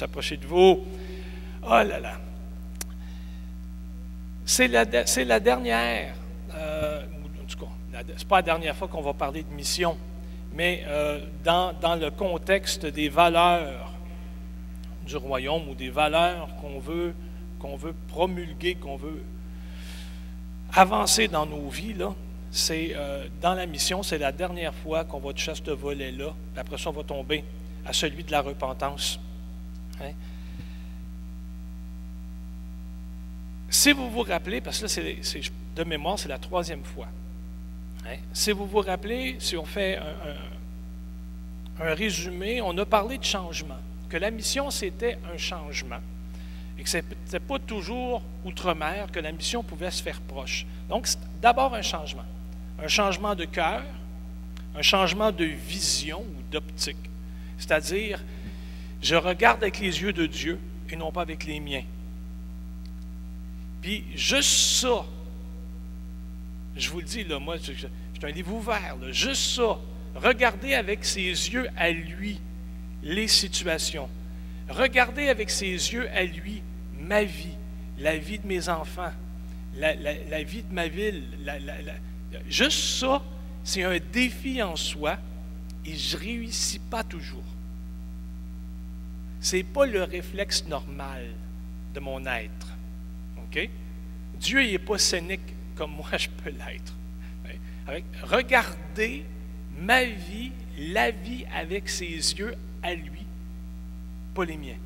Approché 0.00 0.36
de 0.36 0.46
vous. 0.46 0.84
Oh 1.64 1.68
là 1.68 2.00
là. 2.00 2.12
C'est 4.44 4.68
la, 4.68 4.84
dernière, 5.40 6.14
euh, 6.54 7.02
en 7.02 7.46
tout 7.46 7.58
cas, 7.58 8.02
c'est 8.16 8.26
pas 8.26 8.36
la 8.36 8.42
dernière 8.42 8.76
fois 8.76 8.88
qu'on 8.88 9.00
va 9.02 9.14
parler 9.14 9.44
de 9.44 9.54
mission, 9.54 9.96
mais 10.54 10.82
euh, 10.88 11.20
dans, 11.44 11.98
le 12.00 12.10
contexte 12.10 12.84
des 12.86 13.08
valeurs 13.08 13.92
du 15.06 15.16
royaume 15.16 15.68
ou 15.68 15.74
des 15.74 15.90
valeurs 15.90 16.48
qu'on 16.60 16.80
veut, 16.80 17.14
promulguer, 18.08 18.74
qu'on 18.74 18.96
veut 18.96 19.22
avancer 20.72 21.28
dans 21.28 21.46
nos 21.46 21.68
vies, 21.68 21.94
c'est 22.50 22.92
euh, 22.94 23.26
dans 23.40 23.54
la 23.54 23.66
mission, 23.66 24.02
c'est 24.02 24.18
la 24.18 24.32
dernière 24.32 24.74
fois 24.74 25.04
qu'on 25.04 25.20
va 25.20 25.32
toucher 25.32 25.52
à 25.52 25.54
ce 25.54 25.70
volet-là. 25.70 26.34
Après 26.56 26.78
ça, 26.78 26.90
on 26.90 26.92
va 26.92 27.04
tomber 27.04 27.44
à 27.86 27.92
celui 27.92 28.24
de 28.24 28.32
la 28.32 28.42
repentance. 28.42 29.18
Hein? 30.02 30.12
Si 33.70 33.92
vous 33.92 34.10
vous 34.10 34.22
rappelez, 34.22 34.60
parce 34.60 34.78
que 34.78 34.84
là, 34.84 35.18
c'est, 35.22 35.40
de 35.76 35.84
mémoire, 35.84 36.18
c'est 36.18 36.28
la 36.28 36.38
troisième 36.38 36.84
fois. 36.84 37.08
Hein? 38.06 38.16
Si 38.32 38.52
vous 38.52 38.66
vous 38.66 38.80
rappelez, 38.80 39.36
si 39.38 39.56
on 39.56 39.64
fait 39.64 39.96
un, 39.96 41.84
un 41.84 41.94
résumé, 41.94 42.60
on 42.60 42.76
a 42.78 42.84
parlé 42.84 43.18
de 43.18 43.24
changement, 43.24 43.78
que 44.08 44.16
la 44.16 44.30
mission, 44.30 44.70
c'était 44.70 45.18
un 45.32 45.38
changement 45.38 46.00
et 46.78 46.82
que 46.82 46.88
ce 46.88 46.98
n'était 46.98 47.40
pas 47.40 47.58
toujours 47.58 48.22
outre-mer 48.44 49.10
que 49.10 49.20
la 49.20 49.32
mission 49.32 49.62
pouvait 49.62 49.90
se 49.90 50.02
faire 50.02 50.20
proche. 50.20 50.66
Donc, 50.88 51.06
c'est 51.06 51.18
d'abord 51.40 51.74
un 51.74 51.82
changement. 51.82 52.24
Un 52.82 52.88
changement 52.88 53.34
de 53.34 53.44
cœur, 53.44 53.82
un 54.76 54.82
changement 54.82 55.30
de 55.30 55.44
vision 55.44 56.20
ou 56.20 56.42
d'optique. 56.50 56.96
C'est-à-dire, 57.58 58.20
je 59.02 59.14
regarde 59.14 59.62
avec 59.62 59.78
les 59.78 60.00
yeux 60.02 60.12
de 60.12 60.26
Dieu 60.26 60.58
et 60.90 60.96
non 60.96 61.12
pas 61.12 61.22
avec 61.22 61.44
les 61.44 61.60
miens. 61.60 61.84
Puis, 63.80 64.04
juste 64.14 64.80
ça, 64.80 65.04
je 66.76 66.88
vous 66.90 67.00
le 67.00 67.04
dis, 67.04 67.24
là, 67.24 67.38
moi, 67.38 67.56
je, 67.56 67.72
suis 67.72 67.88
un 68.22 68.28
livre 68.28 68.54
ouvert, 68.54 68.96
juste 69.10 69.56
ça, 69.56 69.78
regarder 70.14 70.74
avec 70.74 71.04
ses 71.04 71.26
yeux 71.26 71.68
à 71.76 71.90
lui 71.90 72.40
les 73.02 73.26
situations 73.26 74.08
Regardez 74.68 75.28
avec 75.28 75.50
ses 75.50 75.66
yeux 75.66 76.08
à 76.10 76.24
lui 76.24 76.62
ma 76.98 77.24
vie, 77.24 77.56
la 77.98 78.16
vie 78.16 78.38
de 78.38 78.46
mes 78.46 78.68
enfants, 78.68 79.12
la, 79.76 80.42
vie 80.42 80.62
de 80.62 80.72
ma 80.72 80.88
ville. 80.88 81.24
juste 82.48 82.78
ça, 83.00 83.22
c'est 83.64 83.82
un 83.82 83.98
défi 84.12 84.62
en 84.62 84.76
soi 84.76 85.18
et 85.84 85.96
je 85.96 86.16
ne 86.16 86.22
réussis 86.22 86.78
pas 86.78 87.02
toujours. 87.02 87.44
Ce 89.42 89.56
n'est 89.56 89.64
pas 89.64 89.84
le 89.84 90.04
réflexe 90.04 90.64
normal 90.66 91.26
de 91.94 92.00
mon 92.00 92.24
être. 92.24 92.68
Dieu 94.36 94.62
n'est 94.62 94.78
pas 94.78 94.96
scénique 94.96 95.54
comme 95.76 95.92
moi 95.92 96.08
je 96.16 96.28
peux 96.28 96.50
l'être. 96.50 96.96
regardez 98.22 99.24
ma 99.78 100.04
vie, 100.04 100.52
la 100.78 101.10
vie 101.10 101.44
avec 101.54 101.88
ses 101.90 102.06
yeux 102.06 102.54
à 102.82 102.94
lui 102.94 103.22
pas 104.32 104.44
les 104.44 104.56
miens. 104.56 104.78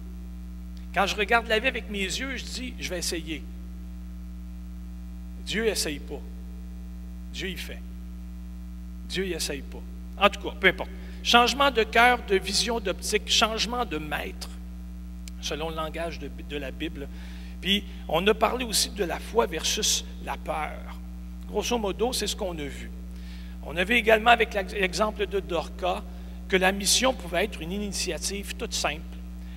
Quand 0.95 1.07
je 1.07 1.17
regarde 1.17 1.47
la 1.47 1.59
vie 1.59 1.69
avec 1.69 1.91
mes 1.91 2.05
yeux, 2.05 2.37
je 2.37 2.45
dis, 2.45 2.75
je 2.79 2.89
vais 2.89 2.99
essayer. 2.99 3.43
Dieu 5.45 5.65
n'essaye 5.65 5.99
pas. 5.99 6.21
Dieu 7.33 7.49
y 7.49 7.57
fait. 7.57 7.81
Dieu 9.09 9.27
n'essaye 9.27 9.63
pas. 9.63 9.83
En 10.19 10.29
tout 10.29 10.41
cas, 10.41 10.55
peu 10.59 10.69
importe. 10.69 10.91
Changement 11.27 11.71
de 11.71 11.83
cœur, 11.83 12.21
de 12.27 12.37
vision 12.37 12.79
d'optique, 12.79 13.29
changement 13.29 13.85
de 13.85 13.99
maître, 13.99 14.49
selon 15.41 15.71
le 15.71 15.77
langage 15.77 16.21
de, 16.21 16.57
la 16.57 16.71
Bible. 16.71 17.09
Puis, 17.61 17.85
on 18.07 18.25
a 18.29 18.35
parlé 18.35 18.65
aussi 18.65 18.91
de 18.91 19.05
la 19.05 19.19
foi 19.19 19.47
versus 19.47 20.05
la 20.25 20.37
peur. 20.37 21.01
Grosso 21.49 21.77
modo, 21.79 22.13
c'est 22.13 22.29
ce 22.29 22.37
qu'on 22.37 22.57
a 22.59 22.65
vu. 22.65 22.91
On 23.67 23.77
avait 23.77 23.99
également, 23.99 24.31
avec 24.31 24.55
l'exemple 24.55 25.27
de 25.27 25.41
Dorca, 25.41 26.05
que 26.49 26.57
la 26.57 26.71
mission 26.71 27.13
pouvait 27.13 27.45
être 27.45 27.61
une 27.61 27.73
initiative 27.73 28.55
toute 28.55 28.73
simple 28.73 29.17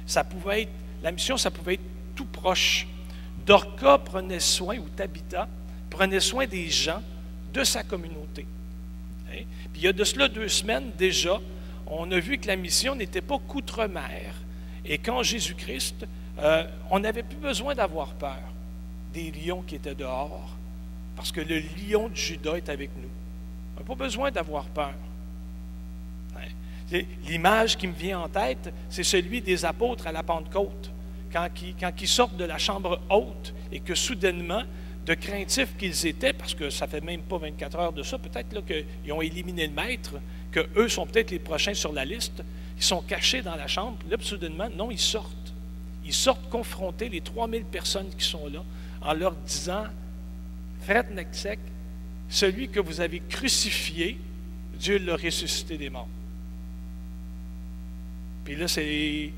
ça 0.09 0.23
pouvait 0.23 0.63
être, 0.63 0.71
la 1.03 1.11
mission, 1.11 1.37
ça 1.37 1.51
pouvait 1.51 1.75
être 1.75 2.15
tout 2.15 2.25
proche. 2.25 2.87
Dorca 3.45 3.99
prenait 3.99 4.39
soin, 4.39 4.77
ou 4.79 4.89
Tabitha, 4.89 5.47
prenait 5.89 6.19
soin 6.19 6.47
des 6.47 6.67
gens 6.67 7.01
de 7.53 7.63
sa 7.63 7.83
communauté. 7.83 8.45
Hein? 9.29 9.43
Puis 9.71 9.81
il 9.81 9.83
y 9.83 9.87
a 9.87 9.93
de 9.93 10.03
cela 10.03 10.27
deux 10.27 10.47
semaines 10.47 10.91
déjà, 10.97 11.39
on 11.89 12.11
a 12.11 12.19
vu 12.19 12.37
que 12.37 12.47
la 12.47 12.55
mission 12.55 12.95
n'était 12.95 13.21
pas 13.21 13.37
qu'outre-mer. 13.39 14.35
Et 14.85 14.97
quand 14.97 15.23
Jésus-Christ, 15.23 16.05
euh, 16.39 16.63
on 16.89 16.99
n'avait 16.99 17.23
plus 17.23 17.37
besoin 17.37 17.75
d'avoir 17.75 18.13
peur 18.13 18.39
des 19.13 19.31
lions 19.31 19.63
qui 19.63 19.75
étaient 19.75 19.95
dehors, 19.95 20.55
parce 21.15 21.31
que 21.31 21.41
le 21.41 21.59
lion 21.59 22.09
de 22.09 22.15
Judas 22.15 22.55
est 22.55 22.69
avec 22.69 22.91
nous. 22.97 23.09
On 23.75 23.79
n'a 23.79 23.85
pas 23.85 23.95
besoin 23.95 24.31
d'avoir 24.31 24.65
peur. 24.65 24.93
L'image 27.27 27.77
qui 27.77 27.87
me 27.87 27.93
vient 27.93 28.21
en 28.21 28.27
tête, 28.27 28.73
c'est 28.89 29.03
celui 29.03 29.41
des 29.41 29.63
apôtres 29.63 30.07
à 30.07 30.11
la 30.11 30.23
Pentecôte, 30.23 30.91
quand 31.31 31.47
ils, 31.61 31.75
quand 31.75 31.91
ils 32.01 32.07
sortent 32.07 32.35
de 32.35 32.45
la 32.45 32.57
chambre 32.57 32.99
haute 33.11 33.53
et 33.71 33.79
que 33.79 33.93
soudainement, 33.93 34.63
de 35.05 35.13
craintifs 35.13 35.75
qu'ils 35.77 36.07
étaient, 36.07 36.33
parce 36.33 36.53
que 36.53 36.69
ça 36.69 36.87
fait 36.87 37.01
même 37.01 37.21
pas 37.21 37.37
24 37.37 37.79
heures 37.79 37.93
de 37.93 38.03
ça, 38.03 38.17
peut-être 38.17 38.63
qu'ils 38.65 39.11
ont 39.11 39.21
éliminé 39.21 39.67
le 39.67 39.73
maître, 39.73 40.15
qu'eux 40.51 40.89
sont 40.89 41.05
peut-être 41.05 41.31
les 41.31 41.39
prochains 41.39 41.73
sur 41.73 41.93
la 41.93 42.05
liste, 42.05 42.43
ils 42.77 42.83
sont 42.83 43.01
cachés 43.01 43.41
dans 43.41 43.55
la 43.55 43.67
chambre, 43.67 43.97
puis 43.99 44.09
là, 44.09 44.17
soudainement, 44.19 44.69
non, 44.75 44.89
ils 44.91 44.99
sortent. 44.99 45.53
Ils 46.05 46.13
sortent 46.13 46.49
confronter 46.49 47.09
les 47.09 47.21
3000 47.21 47.65
personnes 47.65 48.09
qui 48.17 48.25
sont 48.25 48.47
là 48.47 48.63
en 49.01 49.13
leur 49.13 49.35
disant, 49.35 49.85
Fred 50.81 51.11
Nexek, 51.13 51.59
celui 52.29 52.69
que 52.69 52.79
vous 52.79 53.01
avez 53.01 53.21
crucifié, 53.27 54.17
Dieu 54.79 54.97
l'a 54.97 55.15
ressuscité 55.15 55.77
des 55.77 55.89
morts. 55.89 56.07
Puis 58.45 58.55
là, 58.55 58.67
c'est 58.67 59.31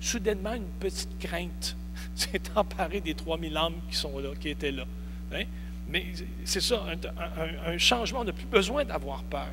soudainement 0.00 0.54
une 0.54 0.68
petite 0.80 1.18
crainte 1.18 1.76
s'est 2.14 2.40
emparée 2.54 3.00
des 3.00 3.14
3000 3.14 3.56
âmes 3.56 3.74
qui 3.90 3.96
sont 3.96 4.18
là, 4.18 4.30
qui 4.38 4.48
étaient 4.50 4.72
là. 4.72 4.84
Hein? 5.32 5.44
Mais 5.88 6.06
c'est 6.44 6.60
ça, 6.60 6.84
un, 7.66 7.78
changement. 7.78 8.20
On 8.20 8.24
n'a 8.24 8.32
plus 8.32 8.46
besoin 8.46 8.84
d'avoir 8.84 9.22
peur. 9.24 9.48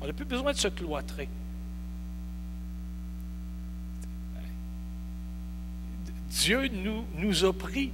On 0.00 0.06
n'a 0.06 0.12
plus 0.12 0.24
besoin 0.24 0.52
de 0.52 0.58
se 0.58 0.68
cloîtrer. 0.68 1.28
Dieu 6.30 6.68
nous, 6.68 7.04
nous 7.16 7.44
a 7.44 7.52
pris. 7.52 7.90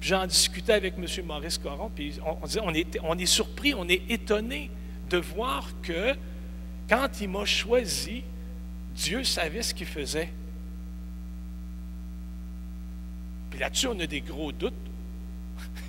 J'en 0.00 0.26
discutais 0.26 0.72
avec 0.72 0.94
M. 0.98 1.06
Maurice 1.26 1.58
Coron, 1.58 1.90
puis 1.94 2.14
on, 2.24 2.46
disait, 2.46 2.60
on, 2.62 2.74
est, 2.74 2.98
on 3.02 3.16
est 3.18 3.26
surpris, 3.26 3.72
on 3.74 3.88
est 3.88 4.02
étonné 4.10 4.70
de 5.10 5.18
voir 5.18 5.70
que 5.82 6.14
quand 6.88 7.08
il 7.20 7.28
m'a 7.28 7.44
choisi, 7.44 8.24
Dieu 8.94 9.24
savait 9.24 9.62
ce 9.62 9.72
qu'il 9.72 9.86
faisait. 9.86 10.32
Puis 13.50 13.60
là-dessus, 13.60 13.86
on 13.86 14.00
a 14.00 14.06
des 14.06 14.20
gros 14.20 14.50
doutes. 14.50 14.74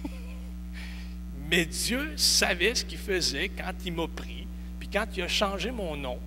Mais 1.50 1.66
Dieu 1.66 2.14
savait 2.18 2.76
ce 2.76 2.86
qu'il 2.86 2.98
faisait 2.98 3.50
quand 3.50 3.74
il 3.86 3.94
m'a 3.94 4.08
pris, 4.08 4.43
quand 4.94 5.06
il 5.18 5.24
a 5.24 5.28
changé 5.28 5.72
mon 5.72 5.98
nom, 5.98 6.20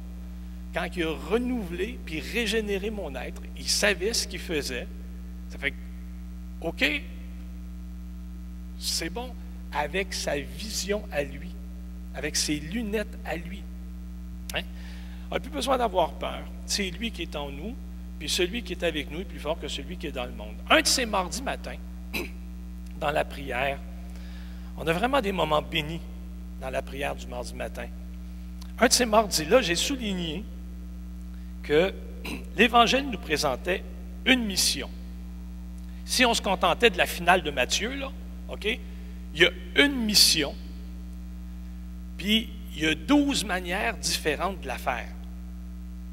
quand 0.75 0.89
il 0.97 1.05
a 1.05 1.13
renouvelé 1.31 1.99
puis 2.05 2.21
régénéré 2.21 2.91
mon 2.91 3.15
être, 3.15 3.41
il 3.57 3.69
savait 3.69 4.13
ce 4.13 4.27
qu'il 4.27 4.41
faisait. 4.41 4.87
Ça 5.49 5.59
fait 5.59 5.73
OK, 6.61 6.85
c'est 8.79 9.11
bon, 9.11 9.33
avec 9.73 10.13
sa 10.13 10.39
vision 10.39 11.03
à 11.13 11.23
lui, 11.23 11.51
avec 12.15 12.35
ses 12.37 12.57
lunettes 12.57 13.19
à 13.25 13.37
lui. 13.37 13.63
Hein? 14.55 14.63
On 15.31 15.35
n'a 15.35 15.41
plus 15.41 15.51
besoin 15.51 15.79
d'avoir 15.79 16.13
peur. 16.13 16.43
C'est 16.67 16.91
lui 16.91 17.11
qui 17.11 17.23
est 17.23 17.37
en 17.37 17.51
nous, 17.51 17.75
puis 18.19 18.29
celui 18.29 18.63
qui 18.63 18.73
est 18.73 18.83
avec 18.83 19.11
nous 19.11 19.21
est 19.21 19.25
plus 19.25 19.39
fort 19.39 19.59
que 19.59 19.69
celui 19.69 19.97
qui 19.97 20.09
est 20.09 20.13
dans 20.13 20.25
le 20.25 20.33
monde. 20.33 20.57
Un 20.69 20.81
de 20.81 20.87
ces 20.87 21.07
mardis 21.07 21.43
matins, 21.43 21.77
dans 23.01 23.11
la 23.11 23.25
prière, 23.25 23.79
on 24.77 24.87
a 24.87 24.93
vraiment 24.93 25.21
des 25.21 25.33
moments 25.33 25.63
bénis 25.63 26.01
dans 26.61 26.71
la 26.71 26.83
prière 26.83 27.15
du 27.15 27.27
mardi 27.27 27.55
matin. 27.55 27.87
Un 28.79 28.89
de 28.89 28.93
ces 28.93 29.07
mardis-là, 29.07 29.63
j'ai 29.63 29.75
souligné 29.75 30.45
que 31.63 31.93
l'Évangile 32.57 33.09
nous 33.11 33.19
présentait 33.19 33.83
une 34.25 34.45
mission. 34.45 34.91
Si 36.05 36.25
on 36.25 36.35
se 36.35 36.43
contentait 36.43 36.91
de 36.91 36.99
la 36.99 37.07
finale 37.07 37.43
de 37.43 37.51
Matthieu, 37.51 37.93
OK, 38.49 38.67
il 39.35 39.41
y 39.41 39.45
a 39.45 39.51
une 39.77 39.97
mission, 40.05 40.55
puis 42.17 42.49
il 42.75 42.83
y 42.83 42.87
a 42.87 42.95
douze 42.95 43.45
manières 43.45 43.97
différentes 43.97 44.61
de 44.61 44.67
la 44.67 44.79
faire. 44.79 45.09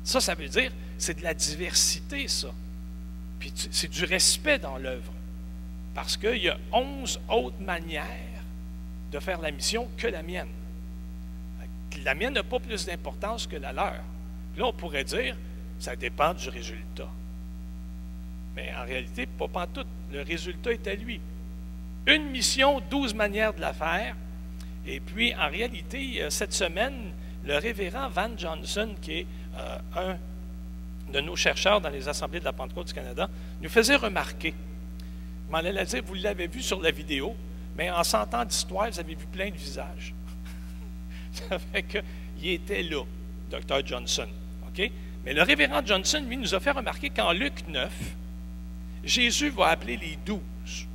Ça, 0.04 0.20
ça 0.20 0.34
veut 0.34 0.48
dire, 0.48 0.72
c'est 0.98 1.20
de 1.20 1.24
la 1.24 1.34
diversité, 1.34 2.28
ça. 2.28 2.50
Puis 3.40 3.54
c'est 3.72 3.90
du 3.90 4.06
respect 4.06 4.60
dans 4.60 4.78
l'œuvre. 4.78 5.12
Parce 5.94 6.18
qu'il 6.18 6.38
y 6.38 6.50
a 6.50 6.58
onze 6.72 7.20
autres 7.30 7.60
manières 7.60 8.08
de 9.12 9.20
faire 9.20 9.40
la 9.42 9.52
mission 9.52 9.88
que 9.98 10.08
la 10.08 10.24
mienne. 10.24 10.48
La 12.04 12.16
mienne 12.16 12.34
n'a 12.34 12.44
pas 12.44 12.60
plus 12.60 12.86
d'importance 12.86 13.48
que 13.48 13.56
la 13.56 13.72
leur. 13.72 14.02
Là, 14.58 14.66
on 14.66 14.74
pourrait 14.74 15.04
dire, 15.04 15.36
ça 15.80 15.96
dépend 15.96 16.34
du 16.34 16.50
résultat. 16.50 17.10
Mais 18.56 18.72
en 18.80 18.86
réalité, 18.86 19.26
pas 19.26 19.68
tout. 19.68 19.86
Le 20.12 20.22
résultat 20.22 20.72
est 20.72 20.88
à 20.88 20.96
lui. 20.96 21.20
Une 22.06 22.30
mission, 22.30 22.82
douze 22.90 23.14
manières 23.14 23.54
de 23.54 23.62
la 23.62 23.74
faire. 23.74 24.16
Et 24.86 25.00
puis, 25.00 25.34
en 25.36 25.50
réalité, 25.50 26.26
cette 26.30 26.54
semaine, 26.54 27.12
le 27.46 27.58
révérend 27.58 28.10
Van 28.10 28.30
Johnson, 28.38 28.96
qui 29.02 29.20
est 29.20 29.28
euh, 29.58 29.78
un 29.96 30.18
de 31.12 31.20
nos 31.20 31.36
chercheurs 31.36 31.82
dans 31.82 31.90
les 31.90 32.08
assemblées 32.08 32.40
de 32.40 32.46
la 32.46 32.54
Pentecôte 32.54 32.88
du 32.88 32.94
Canada, 32.94 33.30
nous 33.62 33.70
faisait 33.70 33.96
remarquer, 33.96 34.54
je 35.48 35.52
m'en 35.52 35.62
dire, 35.62 36.04
vous 36.06 36.16
l'avez 36.16 36.48
vu 36.48 36.62
sur 36.62 36.82
la 36.82 36.92
vidéo, 36.92 37.36
mais 37.78 37.92
en 37.92 38.04
100 38.04 38.34
ans 38.34 38.46
d'histoire, 38.46 38.90
vous 38.90 39.00
avez 39.00 39.16
vu 39.16 39.26
plein 39.26 39.50
de 39.50 39.56
visages. 39.56 40.14
Ça 41.34 41.60
fait 41.60 41.84
qu'il 41.84 42.50
était 42.50 42.84
là, 42.84 43.04
Dr. 43.50 43.86
Johnson. 43.86 44.28
Mais 45.26 45.34
le 45.34 45.44
révérend 45.44 45.86
Johnson, 45.86 46.24
lui, 46.28 46.38
nous 46.38 46.54
a 46.54 46.60
fait 46.60 46.72
remarquer 46.72 47.10
qu'en 47.10 47.32
Luc 47.32 47.68
9, 47.68 47.92
Jésus 49.04 49.50
va 49.50 49.68
appeler 49.68 49.98
les 49.98 50.18
douze, 50.26 50.88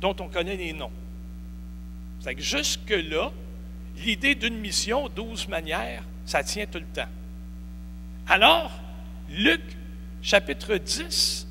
dont 0.00 0.16
on 0.20 0.28
connaît 0.28 0.56
les 0.56 0.72
noms. 0.72 0.90
C'est 2.20 2.34
que 2.34 2.42
jusque-là, 2.42 3.30
l'idée 3.98 4.34
d'une 4.34 4.58
mission, 4.58 5.08
douze 5.08 5.46
manières, 5.48 6.02
ça 6.24 6.42
tient 6.42 6.66
tout 6.66 6.78
le 6.78 6.86
temps. 6.86 7.08
Alors, 8.26 8.72
Luc, 9.28 9.60
chapitre 10.22 10.76
10, 10.76 11.46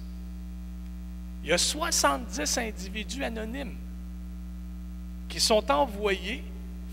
il 1.43 1.49
y 1.49 1.53
a 1.53 1.57
70 1.57 2.57
individus 2.57 3.23
anonymes 3.23 3.75
qui 5.29 5.39
sont 5.39 5.69
envoyés 5.71 6.43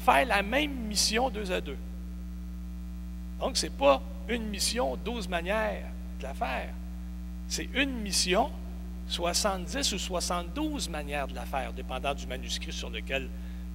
faire 0.00 0.26
la 0.26 0.42
même 0.42 0.74
mission 0.86 1.30
deux 1.30 1.52
à 1.52 1.60
deux. 1.60 1.76
Donc, 3.38 3.56
ce 3.56 3.66
n'est 3.66 3.70
pas 3.70 4.02
une 4.28 4.44
mission, 4.48 4.96
12 4.96 5.28
manières 5.28 5.86
de 6.18 6.22
la 6.22 6.34
faire. 6.34 6.70
C'est 7.48 7.68
une 7.74 8.00
mission, 8.00 8.50
70 9.08 9.92
ou 9.92 9.98
72 9.98 10.88
manières 10.88 11.26
de 11.26 11.34
la 11.34 11.44
faire, 11.44 11.72
dépendant 11.72 12.14
du 12.14 12.26
manuscrit 12.26 12.72
sur 12.72 12.90
lequel 12.90 13.28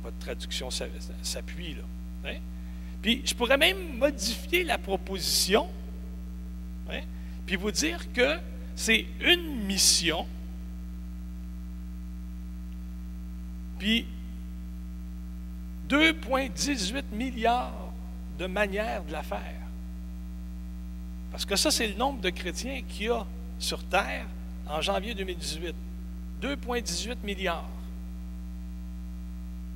votre 0.03 0.17
traduction 0.19 0.69
s'appuie. 0.69 1.77
Hein? 2.25 2.37
Puis, 3.01 3.21
je 3.25 3.33
pourrais 3.33 3.57
même 3.57 3.97
modifier 3.97 4.63
la 4.63 4.77
proposition, 4.77 5.67
hein? 6.89 7.01
puis 7.45 7.55
vous 7.55 7.71
dire 7.71 8.11
que 8.13 8.37
c'est 8.75 9.05
une 9.21 9.65
mission, 9.65 10.25
puis 13.79 14.05
2,18 15.89 17.03
milliards 17.11 17.91
de 18.39 18.47
manières 18.47 19.03
de 19.03 19.11
la 19.11 19.23
faire. 19.23 19.61
Parce 21.31 21.45
que 21.45 21.55
ça, 21.55 21.71
c'est 21.71 21.87
le 21.87 21.95
nombre 21.95 22.21
de 22.21 22.29
chrétiens 22.29 22.81
qu'il 22.87 23.07
y 23.07 23.09
a 23.09 23.25
sur 23.59 23.83
Terre 23.83 24.25
en 24.67 24.81
janvier 24.81 25.13
2018. 25.13 25.75
2,18 26.41 27.15
milliards. 27.23 27.69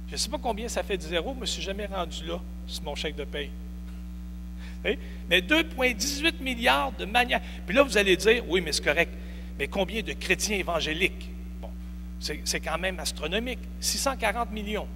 Je 0.07 0.13
ne 0.13 0.17
sais 0.17 0.29
pas 0.29 0.37
combien 0.37 0.67
ça 0.67 0.83
fait 0.83 0.97
de 0.97 1.03
zéro, 1.03 1.33
mais 1.33 1.45
je 1.45 1.51
ne 1.51 1.55
suis 1.55 1.61
jamais 1.61 1.85
rendu 1.85 2.25
là 2.25 2.39
sur 2.65 2.83
mon 2.83 2.95
chèque 2.95 3.15
de 3.15 3.25
paye. 3.25 3.51
Mais 5.29 5.41
2,18 5.41 6.41
milliards 6.41 6.93
de 6.93 7.05
manières. 7.05 7.41
Puis 7.67 7.75
là, 7.75 7.83
vous 7.83 7.97
allez 7.97 8.15
dire, 8.15 8.43
oui, 8.47 8.61
mais 8.61 8.71
c'est 8.71 8.83
correct. 8.83 9.11
Mais 9.59 9.67
combien 9.67 10.01
de 10.01 10.13
chrétiens 10.13 10.57
évangéliques? 10.57 11.29
Bon, 11.61 11.69
c'est 12.19 12.59
quand 12.61 12.77
même 12.77 12.97
astronomique. 12.99 13.59
640 13.81 14.51
millions. 14.51 14.87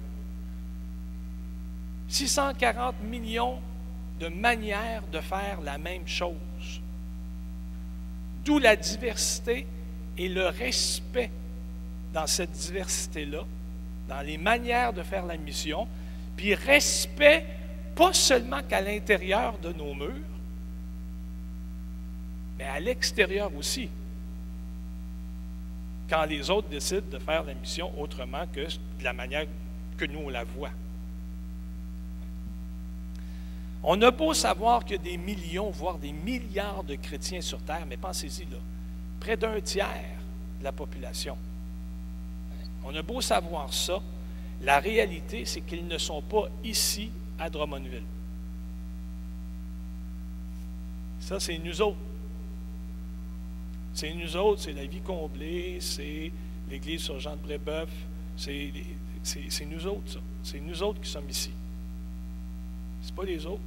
640 2.14 3.02
millions 3.10 3.58
de 4.20 4.28
manières 4.28 5.02
de 5.12 5.18
faire 5.20 5.60
la 5.62 5.78
même 5.78 6.06
chose. 6.06 6.80
D'où 8.44 8.60
la 8.60 8.76
diversité 8.76 9.66
et 10.16 10.28
le 10.28 10.46
respect 10.46 11.32
dans 12.12 12.28
cette 12.28 12.52
diversité-là, 12.52 13.44
dans 14.08 14.20
les 14.20 14.38
manières 14.38 14.92
de 14.92 15.02
faire 15.02 15.26
la 15.26 15.36
mission, 15.36 15.88
puis 16.36 16.54
respect 16.54 17.46
pas 17.96 18.12
seulement 18.12 18.62
qu'à 18.62 18.80
l'intérieur 18.80 19.58
de 19.58 19.72
nos 19.72 19.92
murs, 19.92 20.12
mais 22.56 22.64
à 22.64 22.78
l'extérieur 22.78 23.50
aussi. 23.56 23.88
Quand 26.08 26.26
les 26.26 26.48
autres 26.48 26.68
décident 26.68 27.08
de 27.10 27.18
faire 27.18 27.42
la 27.42 27.54
mission 27.54 27.90
autrement 28.00 28.46
que 28.52 28.60
de 28.60 29.02
la 29.04 29.12
manière 29.12 29.46
que 29.96 30.04
nous 30.04 30.20
on 30.20 30.28
la 30.28 30.44
voit. 30.44 30.70
On 33.86 34.00
a 34.00 34.10
beau 34.10 34.32
savoir 34.32 34.82
qu'il 34.84 34.96
y 34.96 34.98
a 34.98 35.02
des 35.02 35.18
millions, 35.18 35.70
voire 35.70 35.98
des 35.98 36.12
milliards 36.12 36.82
de 36.84 36.94
chrétiens 36.94 37.42
sur 37.42 37.60
Terre, 37.60 37.84
mais 37.86 37.98
pensez-y 37.98 38.44
là, 38.44 38.56
près 39.20 39.36
d'un 39.36 39.60
tiers 39.60 40.18
de 40.58 40.64
la 40.64 40.72
population. 40.72 41.36
On 42.82 42.94
a 42.94 43.02
beau 43.02 43.20
savoir 43.20 43.72
ça, 43.74 44.00
la 44.62 44.80
réalité, 44.80 45.44
c'est 45.44 45.60
qu'ils 45.60 45.86
ne 45.86 45.98
sont 45.98 46.22
pas 46.22 46.48
ici 46.64 47.10
à 47.38 47.50
Drummondville. 47.50 48.04
Ça, 51.20 51.38
c'est 51.38 51.58
nous 51.58 51.82
autres. 51.82 51.98
C'est 53.92 54.14
nous 54.14 54.36
autres, 54.36 54.62
c'est 54.62 54.72
la 54.72 54.86
vie 54.86 55.00
comblée, 55.00 55.78
c'est 55.80 56.32
l'Église 56.70 57.02
sur 57.02 57.20
Jean 57.20 57.36
de 57.36 57.42
Brébeuf, 57.42 57.90
c'est 58.36 58.72
nous 59.66 59.86
autres, 59.86 60.12
ça. 60.12 60.20
C'est 60.42 60.60
nous 60.60 60.82
autres 60.82 61.00
qui 61.02 61.10
sommes 61.10 61.28
ici. 61.28 61.50
C'est 63.02 63.14
pas 63.14 63.24
les 63.24 63.44
autres. 63.44 63.60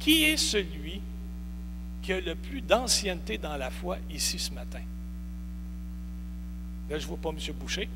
Qui 0.00 0.24
est 0.24 0.38
celui 0.38 1.02
qui 2.02 2.12
a 2.14 2.20
le 2.20 2.34
plus 2.34 2.62
d'ancienneté 2.62 3.36
dans 3.36 3.56
la 3.58 3.70
foi 3.70 3.98
ici 4.10 4.38
ce 4.38 4.52
matin? 4.52 4.80
Là, 6.88 6.98
je 6.98 7.04
ne 7.04 7.08
vois 7.08 7.18
pas 7.18 7.28
M. 7.28 7.36
Boucher, 7.54 7.88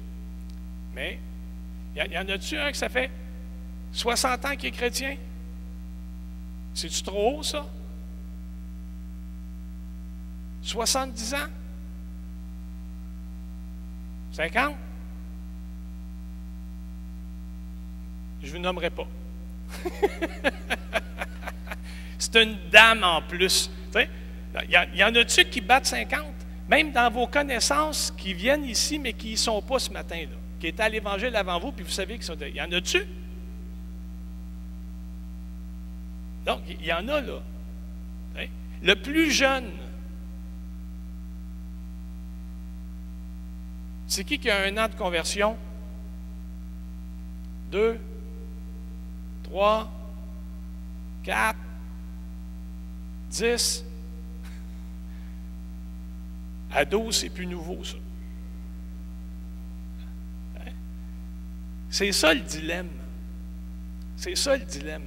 mais 0.94 1.18
y, 1.96 2.18
en 2.18 2.28
a-tu 2.28 2.58
un 2.58 2.70
que 2.70 2.76
ça 2.76 2.88
fait 2.88 3.10
60 3.92 4.44
ans 4.44 4.56
qu'il 4.56 4.68
est 4.68 4.72
chrétien? 4.72 5.16
C'est-tu 6.74 7.02
trop 7.02 7.38
haut, 7.38 7.42
ça? 7.42 7.66
70 10.62 11.34
ans? 11.34 11.48
50? 14.32 14.74
Je 18.42 18.46
ne 18.46 18.52
vous 18.52 18.58
nommerai 18.58 18.90
pas. 18.90 19.06
C'est 22.34 22.42
une 22.42 22.58
dame 22.68 23.04
en 23.04 23.22
plus. 23.22 23.70
Il 23.94 24.88
y, 24.92 25.04
en 25.04 25.14
a-tu 25.14 25.44
qui 25.44 25.60
battent 25.60 25.86
50? 25.86 26.20
Même 26.68 26.90
dans 26.90 27.08
vos 27.08 27.28
connaissances 27.28 28.12
qui 28.16 28.34
viennent 28.34 28.64
ici, 28.64 28.98
mais 28.98 29.12
qui 29.12 29.28
n'y 29.28 29.36
sont 29.36 29.62
pas 29.62 29.78
ce 29.78 29.88
matin-là, 29.92 30.36
qui 30.58 30.66
étaient 30.66 30.82
à 30.82 30.88
l'Évangile 30.88 31.36
avant 31.36 31.60
vous, 31.60 31.70
puis 31.70 31.84
vous 31.84 31.92
savez 31.92 32.14
qu'ils 32.14 32.24
sont. 32.24 32.34
Il 32.40 32.56
y 32.56 32.60
en 32.60 32.72
a-tu? 32.72 33.06
Donc, 36.44 36.62
il 36.68 36.84
y 36.84 36.92
en 36.92 37.06
a 37.06 37.20
là. 37.20 37.38
Le 38.82 38.96
plus 38.96 39.30
jeune, 39.30 39.70
c'est 44.08 44.24
qui 44.24 44.40
qui 44.40 44.50
a 44.50 44.64
un 44.64 44.76
an 44.76 44.88
de 44.88 44.94
conversion? 44.96 45.56
Deux, 47.70 47.96
trois, 49.44 49.88
quatre, 51.22 51.60
10 53.34 53.84
à 56.70 56.84
12, 56.84 57.16
c'est 57.16 57.28
plus 57.28 57.46
nouveau, 57.46 57.82
ça. 57.82 57.96
Hein? 60.58 60.70
C'est 61.90 62.12
ça 62.12 62.32
le 62.32 62.40
dilemme. 62.40 62.90
C'est 64.16 64.36
ça 64.36 64.56
le 64.56 64.64
dilemme. 64.64 65.02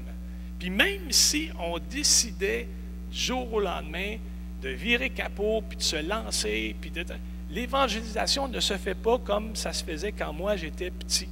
Puis 0.60 0.70
même 0.70 1.12
si 1.12 1.50
on 1.60 1.80
décidait 1.80 2.68
du 3.12 3.18
jour 3.18 3.54
au 3.54 3.60
lendemain 3.60 4.18
de 4.62 4.70
virer 4.70 5.10
capot, 5.10 5.62
puis 5.68 5.78
de 5.78 5.84
se 5.84 5.98
lancer, 5.98 6.76
puis 6.80 6.92
de... 6.92 7.06
L'évangélisation 7.50 8.50
ne 8.50 8.60
se 8.60 8.76
fait 8.78 8.96
pas 8.96 9.18
comme 9.20 9.56
ça 9.56 9.72
se 9.72 9.84
faisait 9.84 10.12
quand 10.12 10.34
moi 10.34 10.58
j'étais 10.58 10.92
petit. 10.92 11.30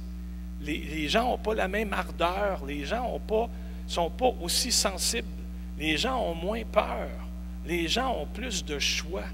Les, 0.62 1.08
gens 1.08 1.30
n'ont 1.30 1.38
pas 1.38 1.54
la 1.54 1.68
même 1.68 1.92
ardeur, 1.92 2.64
les 2.64 2.86
gens 2.86 3.12
ne 3.12 3.18
pas, 3.18 3.50
sont 3.86 4.10
pas 4.10 4.32
aussi 4.40 4.72
sensibles 4.72 5.28
les 5.78 5.96
gens 5.96 6.18
ont 6.20 6.34
moins 6.34 6.62
peur. 6.64 7.08
Les 7.64 7.88
gens 7.88 8.14
ont 8.16 8.26
plus 8.26 8.64
de 8.64 8.78
choix. 8.78 9.24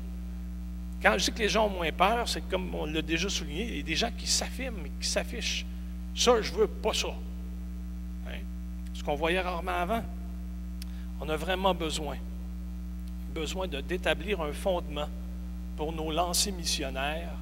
Quand 1.02 1.18
je 1.18 1.24
dis 1.26 1.32
que 1.32 1.38
les 1.38 1.48
gens 1.48 1.66
ont 1.66 1.70
moins 1.70 1.92
peur, 1.92 2.28
c'est 2.28 2.40
comme 2.48 2.74
on 2.74 2.86
l'a 2.86 3.02
déjà 3.02 3.28
souligné, 3.28 3.64
il 3.64 3.76
y 3.78 3.80
a 3.80 3.82
des 3.82 3.96
gens 3.96 4.10
qui 4.16 4.26
s'affirment, 4.26 4.88
qui 5.00 5.08
s'affichent. 5.08 5.66
Ça, 6.14 6.40
je 6.40 6.52
veux 6.52 6.66
pas 6.66 6.94
ça. 6.94 7.08
Hein? 8.28 8.38
Ce 8.94 9.02
qu'on 9.02 9.14
voyait 9.14 9.40
rarement 9.40 9.72
avant. 9.72 10.02
On 11.20 11.28
a 11.28 11.36
vraiment 11.36 11.74
besoin, 11.74 12.16
besoin 13.34 13.66
d'établir 13.66 14.40
un 14.40 14.52
fondement 14.52 15.08
pour 15.76 15.92
nos 15.92 16.10
lancers 16.10 16.52
missionnaires 16.52 17.34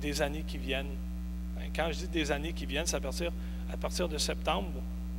des 0.00 0.22
années 0.22 0.44
qui 0.46 0.58
viennent. 0.58 0.94
Hein? 1.58 1.68
Quand 1.74 1.88
je 1.90 2.00
dis 2.00 2.08
des 2.08 2.30
années 2.30 2.52
qui 2.52 2.66
viennent, 2.66 2.86
c'est 2.86 2.96
à 2.96 3.00
partir, 3.00 3.32
à 3.72 3.76
partir 3.76 4.08
de 4.08 4.18
septembre 4.18 4.72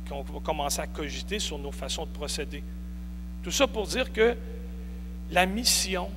qu'on 0.08 0.22
va 0.22 0.40
commencer 0.40 0.80
à 0.80 0.86
cogiter 0.86 1.38
sur 1.38 1.58
nos 1.58 1.72
façons 1.72 2.04
de 2.04 2.10
procéder. 2.10 2.62
Tout 3.42 3.50
ça 3.50 3.66
pour 3.66 3.86
dire 3.86 4.12
que 4.12 4.36
La 5.30 5.46
mission, 5.46 6.10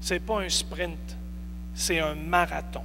ce 0.00 0.14
n'est 0.14 0.20
pas 0.20 0.40
un 0.40 0.48
sprint, 0.48 1.16
c'est 1.74 1.98
un 1.98 2.14
marathon. 2.14 2.84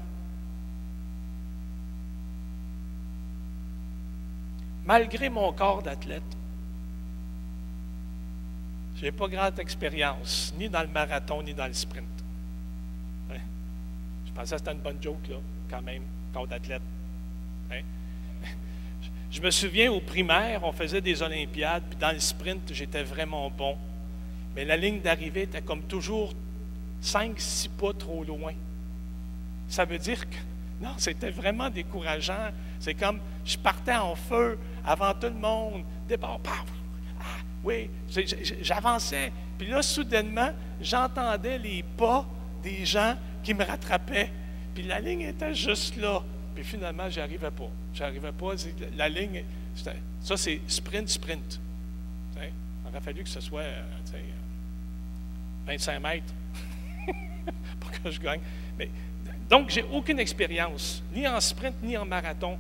Malgré 4.86 5.30
mon 5.30 5.54
corps 5.54 5.84
d'athlète, 5.84 6.24
je 8.96 9.04
n'ai 9.04 9.12
pas 9.12 9.28
grande 9.28 9.60
expérience, 9.60 10.52
ni 10.58 10.68
dans 10.68 10.82
le 10.82 10.88
marathon, 10.88 11.44
ni 11.44 11.54
dans 11.54 11.68
le 11.68 11.74
sprint. 11.74 12.08
Je 13.30 14.32
pensais 14.34 14.56
que 14.56 14.58
c'était 14.58 14.72
une 14.72 14.80
bonne 14.80 15.02
joke, 15.02 15.28
là, 15.30 15.36
quand 15.70 15.82
même, 15.84 16.04
corps 16.34 16.48
d'athlète. 16.48 16.82
Je 19.32 19.42
me 19.42 19.52
souviens 19.52 19.92
au 19.92 20.00
primaire, 20.00 20.64
on 20.64 20.72
faisait 20.72 21.02
des 21.02 21.22
Olympiades, 21.22 21.84
puis 21.90 22.00
dans 22.00 22.12
le 22.12 22.20
sprint, 22.20 22.74
j'étais 22.74 23.04
vraiment 23.04 23.50
bon. 23.50 23.78
Mais 24.56 24.66
la 24.66 24.76
ligne 24.76 25.02
d'arrivée 25.02 25.44
était 25.44 25.62
comme 25.62 25.84
toujours 25.84 26.34
5-6 27.04 27.70
pas 27.70 27.94
trop 27.94 28.24
loin. 28.24 28.54
Ça 29.68 29.86
veut 29.86 30.00
dire 30.00 30.28
que, 30.28 30.36
non, 30.82 30.94
c'était 30.98 31.30
vraiment 31.30 31.70
décourageant. 31.70 32.50
C'est 32.80 32.96
comme, 32.96 33.20
je 33.46 33.58
partais 33.58 33.96
en 33.96 34.16
feu 34.16 34.58
avant 34.84 35.14
tout 35.14 35.28
le 35.28 35.34
monde, 35.34 35.84
départ, 36.08 36.40
ah, 36.48 37.24
oui, 37.64 37.90
j'avançais. 38.62 39.32
Puis 39.58 39.68
là, 39.68 39.84
soudainement, 39.84 40.52
j'entendais 40.82 41.58
les 41.60 41.84
pas 41.84 42.26
des 42.64 42.86
gens 42.86 43.16
qui 43.44 43.54
me 43.54 43.64
rattrapaient. 43.64 44.32
Puis 44.74 44.84
la 44.84 45.00
ligne 45.00 45.22
était 45.22 45.54
juste 45.54 45.98
là. 45.98 46.24
Puis 46.54 46.64
finalement, 46.64 47.10
j'y 47.10 47.20
arrivais 47.20 47.52
pas. 47.52 47.70
J'arrivais 47.94 48.32
pas. 48.32 48.54
La 48.98 49.10
ligne, 49.10 49.44
ça, 50.22 50.38
c'est 50.38 50.62
sprint, 50.68 51.10
sprint. 51.10 51.60
Il 52.36 52.90
aurait 52.90 53.02
fallu 53.02 53.24
que 53.24 53.30
ce 53.30 53.40
soit 53.40 53.64
25 55.68 55.94
euh, 55.94 56.00
mètres 56.00 56.34
pour 57.80 57.92
que 57.92 58.10
je 58.10 58.20
gagne. 58.20 58.42
Mais, 58.78 58.90
donc, 59.50 59.70
j'ai 59.70 59.84
aucune 59.84 60.20
expérience, 60.20 61.04
ni 61.14 61.28
en 61.28 61.40
sprint, 61.40 61.76
ni 61.84 61.98
en 61.98 62.06
marathon. 62.06 62.58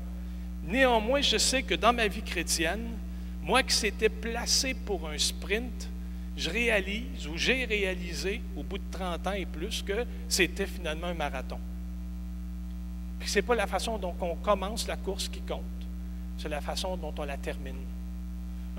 Néanmoins, 0.63 1.21
je 1.21 1.37
sais 1.37 1.63
que 1.63 1.73
dans 1.75 1.93
ma 1.93 2.07
vie 2.07 2.21
chrétienne, 2.21 2.89
moi 3.41 3.63
qui 3.63 3.73
s'étais 3.73 4.09
placé 4.09 4.73
pour 4.73 5.07
un 5.07 5.17
sprint, 5.17 5.89
je 6.37 6.49
réalise 6.49 7.27
ou 7.27 7.37
j'ai 7.37 7.65
réalisé 7.65 8.41
au 8.55 8.63
bout 8.63 8.77
de 8.77 8.83
30 8.91 9.27
ans 9.27 9.33
et 9.33 9.45
plus 9.45 9.81
que 9.81 10.05
c'était 10.27 10.67
finalement 10.67 11.07
un 11.07 11.13
marathon. 11.13 11.59
Puis 13.19 13.29
ce 13.29 13.39
n'est 13.39 13.43
pas 13.43 13.55
la 13.55 13.67
façon 13.67 13.97
dont 13.97 14.15
on 14.21 14.35
commence 14.35 14.87
la 14.87 14.95
course 14.95 15.27
qui 15.27 15.41
compte, 15.41 15.61
c'est 16.37 16.49
la 16.49 16.61
façon 16.61 16.95
dont 16.97 17.13
on 17.17 17.25
la 17.25 17.37
termine. 17.37 17.75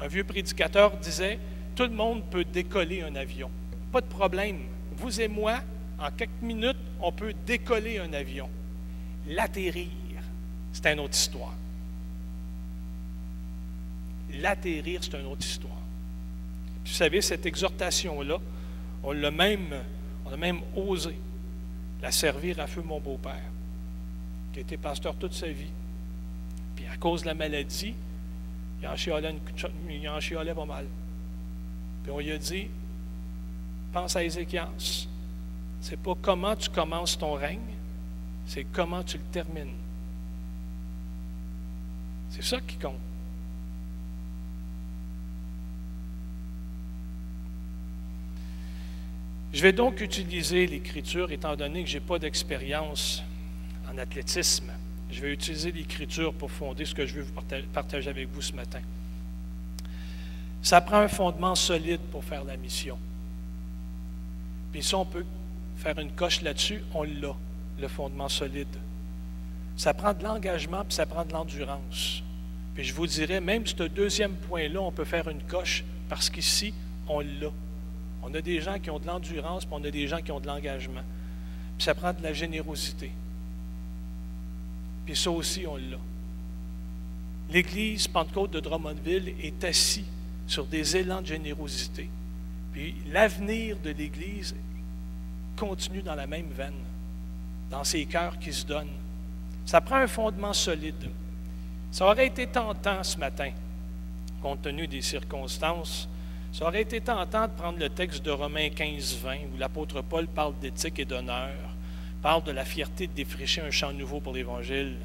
Un 0.00 0.08
vieux 0.08 0.24
prédicateur 0.24 0.96
disait, 0.96 1.38
tout 1.76 1.82
le 1.84 1.90
monde 1.90 2.24
peut 2.30 2.44
décoller 2.44 3.02
un 3.02 3.14
avion. 3.14 3.50
Pas 3.92 4.00
de 4.00 4.06
problème. 4.06 4.60
Vous 4.96 5.20
et 5.20 5.28
moi, 5.28 5.60
en 5.98 6.10
quelques 6.10 6.40
minutes, 6.40 6.78
on 7.00 7.12
peut 7.12 7.34
décoller 7.46 7.98
un 7.98 8.12
avion. 8.12 8.48
L'atterrir, 9.28 9.88
c'est 10.72 10.86
une 10.86 11.00
autre 11.00 11.14
histoire. 11.14 11.54
L'atterrir, 14.34 15.00
c'est 15.02 15.18
une 15.18 15.26
autre 15.26 15.44
histoire. 15.44 15.74
vous 16.84 16.92
savez, 16.92 17.20
cette 17.20 17.44
exhortation-là, 17.44 18.38
on 19.02 19.12
l'a 19.12 19.30
même, 19.30 19.74
on 20.24 20.32
a 20.32 20.36
même 20.36 20.60
osé 20.76 21.18
la 22.00 22.10
servir 22.10 22.58
à 22.60 22.66
feu 22.66 22.82
mon 22.82 23.00
beau-père 23.00 23.50
qui 24.52 24.58
a 24.58 24.62
été 24.62 24.76
pasteur 24.76 25.14
toute 25.16 25.32
sa 25.32 25.48
vie. 25.48 25.70
Puis 26.76 26.86
à 26.86 26.96
cause 26.96 27.22
de 27.22 27.26
la 27.26 27.34
maladie, 27.34 27.94
il 28.80 28.88
en 28.88 30.20
chialait 30.20 30.54
pas 30.54 30.64
mal. 30.64 30.86
Puis 32.02 32.12
on 32.12 32.18
lui 32.18 32.32
a 32.32 32.38
dit, 32.38 32.68
pense 33.92 34.16
à 34.16 34.24
Ézéchias. 34.24 35.06
C'est 35.80 35.98
pas 35.98 36.14
comment 36.20 36.56
tu 36.56 36.68
commences 36.68 37.16
ton 37.18 37.34
règne, 37.34 37.58
c'est 38.46 38.64
comment 38.64 39.02
tu 39.02 39.18
le 39.18 39.24
termines. 39.24 39.74
C'est 42.30 42.44
ça 42.44 42.60
qui 42.60 42.76
compte. 42.76 42.98
Je 49.52 49.62
vais 49.62 49.72
donc 49.72 50.00
utiliser 50.00 50.66
l'Écriture, 50.66 51.32
étant 51.32 51.56
donné 51.56 51.82
que 51.82 51.90
je 51.90 51.98
n'ai 51.98 52.04
pas 52.04 52.20
d'expérience 52.20 53.24
en 53.92 53.98
athlétisme. 53.98 54.70
Je 55.10 55.20
vais 55.20 55.32
utiliser 55.32 55.72
l'Écriture 55.72 56.32
pour 56.32 56.50
fonder 56.50 56.84
ce 56.84 56.94
que 56.94 57.06
je 57.06 57.14
veux 57.14 57.22
vous 57.22 57.42
partager 57.72 58.08
avec 58.08 58.28
vous 58.32 58.42
ce 58.42 58.52
matin. 58.52 58.80
Ça 60.62 60.80
prend 60.80 60.98
un 60.98 61.08
fondement 61.08 61.54
solide 61.54 62.00
pour 62.12 62.22
faire 62.24 62.44
la 62.44 62.56
mission. 62.56 62.98
Puis 64.72 64.82
si 64.82 64.94
on 64.94 65.04
peut 65.04 65.24
faire 65.78 65.98
une 65.98 66.12
coche 66.12 66.42
là-dessus, 66.42 66.82
on 66.94 67.02
l'a, 67.02 67.34
le 67.80 67.88
fondement 67.88 68.28
solide. 68.28 68.68
Ça 69.76 69.94
prend 69.94 70.12
de 70.12 70.22
l'engagement, 70.22 70.84
puis 70.84 70.94
ça 70.94 71.06
prend 71.06 71.24
de 71.24 71.32
l'endurance. 71.32 72.22
Puis 72.74 72.84
je 72.84 72.94
vous 72.94 73.06
dirais, 73.06 73.40
même 73.40 73.66
ce 73.66 73.82
deuxième 73.84 74.34
point-là, 74.34 74.80
on 74.80 74.92
peut 74.92 75.04
faire 75.04 75.28
une 75.28 75.42
coche, 75.42 75.84
parce 76.08 76.28
qu'ici, 76.28 76.74
on 77.08 77.20
l'a. 77.20 77.50
On 78.22 78.32
a 78.34 78.40
des 78.42 78.60
gens 78.60 78.78
qui 78.78 78.90
ont 78.90 78.98
de 78.98 79.06
l'endurance, 79.06 79.64
puis 79.64 79.74
on 79.76 79.84
a 79.84 79.90
des 79.90 80.06
gens 80.06 80.20
qui 80.20 80.30
ont 80.30 80.40
de 80.40 80.46
l'engagement. 80.46 81.02
Puis 81.78 81.84
ça 81.84 81.94
prend 81.94 82.12
de 82.12 82.22
la 82.22 82.34
générosité. 82.34 83.10
Puis 85.04 85.16
ça 85.16 85.30
aussi, 85.30 85.66
on 85.66 85.76
l'a. 85.76 85.98
L'Église 87.50 88.06
Pentecôte 88.06 88.52
de 88.52 88.60
Drummondville 88.60 89.34
est 89.42 89.64
assise 89.64 90.04
sur 90.46 90.64
des 90.66 90.96
élans 90.96 91.20
de 91.20 91.26
générosité. 91.26 92.08
Puis 92.72 92.94
l'avenir 93.10 93.76
de 93.82 93.90
l'Église 93.90 94.54
continue 95.56 96.02
dans 96.02 96.14
la 96.14 96.26
même 96.26 96.48
veine, 96.50 96.72
dans 97.70 97.84
ces 97.84 98.04
cœurs 98.06 98.38
qui 98.38 98.52
se 98.52 98.64
donnent. 98.64 98.88
Ça 99.66 99.80
prend 99.80 99.96
un 99.96 100.06
fondement 100.06 100.52
solide. 100.52 101.08
Ça 101.90 102.06
aurait 102.06 102.28
été 102.28 102.46
tentant 102.46 103.02
ce 103.02 103.18
matin, 103.18 103.50
compte 104.40 104.62
tenu 104.62 104.86
des 104.86 105.02
circonstances, 105.02 106.08
ça 106.52 106.66
aurait 106.66 106.82
été 106.82 107.00
tentant 107.00 107.46
de 107.46 107.52
prendre 107.52 107.78
le 107.78 107.88
texte 107.88 108.24
de 108.24 108.30
Romains 108.30 108.68
15-20, 108.68 109.52
où 109.54 109.58
l'apôtre 109.58 110.02
Paul 110.02 110.26
parle 110.26 110.54
d'éthique 110.60 110.98
et 110.98 111.04
d'honneur, 111.04 111.54
parle 112.22 112.44
de 112.44 112.52
la 112.52 112.64
fierté 112.64 113.06
de 113.06 113.12
défricher 113.12 113.60
un 113.62 113.70
champ 113.70 113.92
nouveau 113.92 114.20
pour 114.20 114.32
l'Évangile. 114.32 114.96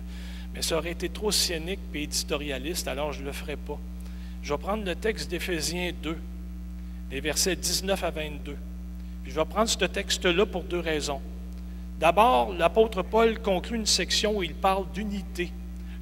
Mais 0.54 0.62
ça 0.62 0.78
aurait 0.78 0.92
été 0.92 1.10
trop 1.10 1.32
cynique 1.32 1.80
et 1.94 2.04
éditorialiste, 2.04 2.88
alors 2.88 3.12
je 3.12 3.22
ne 3.22 3.26
le 3.26 3.32
ferai 3.32 3.56
pas. 3.56 3.80
Je 4.42 4.54
vais 4.54 4.60
prendre 4.60 4.86
le 4.86 4.96
texte 4.96 5.30
d'Éphésiens 5.30 5.92
2, 6.02 6.18
les 7.12 7.20
versets 7.20 7.56
19 7.56 8.04
à 8.04 8.12
22. 8.12 8.56
Puis 9.24 9.32
je 9.32 9.40
vais 9.40 9.46
prendre 9.46 9.70
ce 9.70 9.86
texte-là 9.86 10.46
pour 10.46 10.64
deux 10.64 10.80
raisons. 10.80 11.22
D'abord, 12.00 12.54
l'apôtre 12.54 13.02
Paul 13.02 13.40
conclut 13.42 13.78
une 13.78 13.86
section 13.86 14.38
où 14.38 14.44
il 14.44 14.54
parle 14.54 14.86
d'unité, 14.94 15.52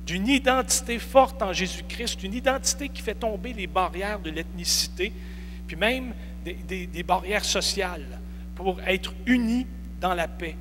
d'une 0.05 0.27
identité 0.27 0.99
forte 0.99 1.41
en 1.41 1.53
Jésus-Christ, 1.53 2.23
une 2.23 2.33
identité 2.33 2.89
qui 2.89 3.01
fait 3.01 3.15
tomber 3.15 3.53
les 3.53 3.67
barrières 3.67 4.19
de 4.19 4.31
l'ethnicité, 4.31 5.13
puis 5.67 5.77
même 5.77 6.13
des 6.43 7.03
barrières 7.03 7.45
sociales, 7.45 8.19
pour 8.55 8.81
être 8.81 9.13
unis 9.25 9.65
dans 10.01 10.13
la 10.13 10.27
paix. 10.27 10.55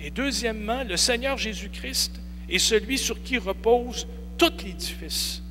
Et 0.00 0.10
deuxièmement, 0.10 0.84
le 0.84 0.96
Seigneur 0.96 1.36
Jésus-Christ 1.36 2.20
est 2.48 2.58
celui 2.58 2.98
sur 2.98 3.22
qui 3.22 3.36
repose 3.38 4.06
tout 4.36 4.52
l'édifice. 4.64 5.42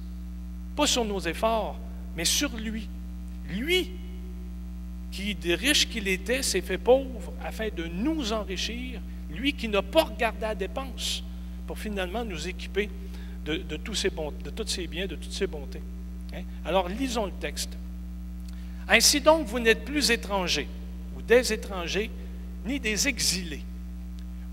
Pas 0.76 0.88
sur 0.88 1.04
nos 1.04 1.20
efforts, 1.20 1.78
mais 2.16 2.26
sur 2.26 2.56
lui. 2.56 2.88
Lui, 3.50 3.92
qui, 5.12 5.36
de 5.36 5.54
riche 5.54 5.90
qu'il 5.90 6.08
était, 6.08 6.44
s'est 6.44 6.62
fait 6.62 6.78
pauvre 6.78 7.34
afin 7.44 7.68
de 7.76 7.86
nous 7.86 8.32
enrichir. 8.32 9.02
Lui 9.32 9.54
qui 9.54 9.68
n'a 9.68 9.82
pas 9.82 10.04
regardé 10.04 10.42
la 10.42 10.56
dépense 10.56 11.24
pour 11.66 11.78
finalement 11.78 12.24
nous 12.24 12.48
équiper 12.48 12.90
de, 13.46 13.78
tous 13.78 13.96
ces 13.96 14.10
de 14.10 14.50
tous 14.50 14.68
ses 14.68 14.88
biens, 14.88 15.08
de 15.08 15.16
toutes 15.16 15.32
ses 15.32 15.48
bontés. 15.48 15.82
Hein? 16.34 16.44
Alors, 16.66 16.88
lisons 16.88 17.26
le 17.26 17.32
texte. 17.34 17.78
Ainsi 18.88 19.20
donc, 19.20 19.48
vous 19.48 19.60
n'êtes 19.60 19.84
plus 19.84 20.12
étrangers 20.12 20.68
ou 21.18 21.22
des 21.22 21.52
étrangers, 21.52 22.10
ni 22.66 22.80
des 22.80 23.08
exilés 23.08 23.64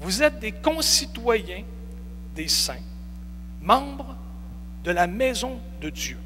vous 0.01 0.23
êtes 0.23 0.39
des 0.41 0.53
concitoyens 0.53 1.65
des 2.35 2.49
saints, 2.49 2.83
membres 3.63 4.17
de 4.83 4.91
la 4.91 5.07
maison 5.07 5.59
de 5.81 5.91
Dieu. 5.91 6.19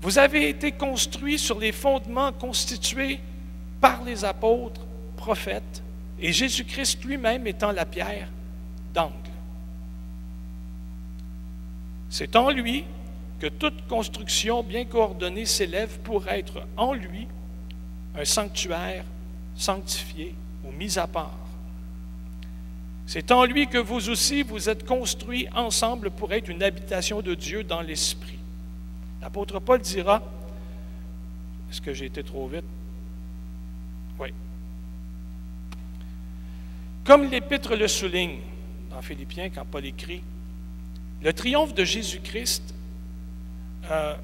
Vous 0.00 0.18
avez 0.18 0.48
été 0.48 0.72
construits 0.72 1.38
sur 1.38 1.58
les 1.58 1.72
fondements 1.72 2.32
constitués 2.32 3.20
par 3.80 4.02
les 4.02 4.24
apôtres, 4.24 4.86
prophètes, 5.16 5.82
et 6.18 6.32
Jésus-Christ 6.32 7.04
lui-même 7.04 7.46
étant 7.46 7.72
la 7.72 7.84
pierre 7.84 8.28
d'angle. 8.94 9.14
C'est 12.08 12.34
en 12.36 12.50
lui 12.50 12.84
que 13.38 13.46
toute 13.46 13.86
construction 13.86 14.62
bien 14.62 14.84
coordonnée 14.84 15.46
s'élève 15.46 15.98
pour 16.00 16.28
être 16.28 16.66
en 16.76 16.92
lui 16.92 17.26
un 18.14 18.24
sanctuaire 18.24 19.04
sanctifié 19.54 20.34
ou 20.64 20.72
mis 20.72 20.98
à 20.98 21.06
part. 21.06 21.38
C'est 23.06 23.32
en 23.32 23.44
lui 23.44 23.66
que 23.66 23.78
vous 23.78 24.08
aussi 24.08 24.42
vous 24.42 24.68
êtes 24.68 24.86
construits 24.86 25.48
ensemble 25.54 26.10
pour 26.10 26.32
être 26.32 26.48
une 26.48 26.62
habitation 26.62 27.22
de 27.22 27.34
Dieu 27.34 27.64
dans 27.64 27.80
l'Esprit. 27.80 28.38
L'apôtre 29.20 29.58
Paul 29.58 29.80
dira, 29.80 30.22
est-ce 31.70 31.80
que 31.80 31.92
j'ai 31.92 32.06
été 32.06 32.22
trop 32.22 32.46
vite? 32.46 32.64
Oui. 34.18 34.28
Comme 37.04 37.24
l'Épître 37.24 37.74
le 37.74 37.88
souligne 37.88 38.38
dans 38.90 39.02
Philippiens 39.02 39.50
quand 39.50 39.64
Paul 39.64 39.84
écrit, 39.84 40.22
le 41.22 41.32
triomphe 41.32 41.74
de 41.74 41.84
Jésus-Christ, 41.84 42.74
euh, 43.90 44.14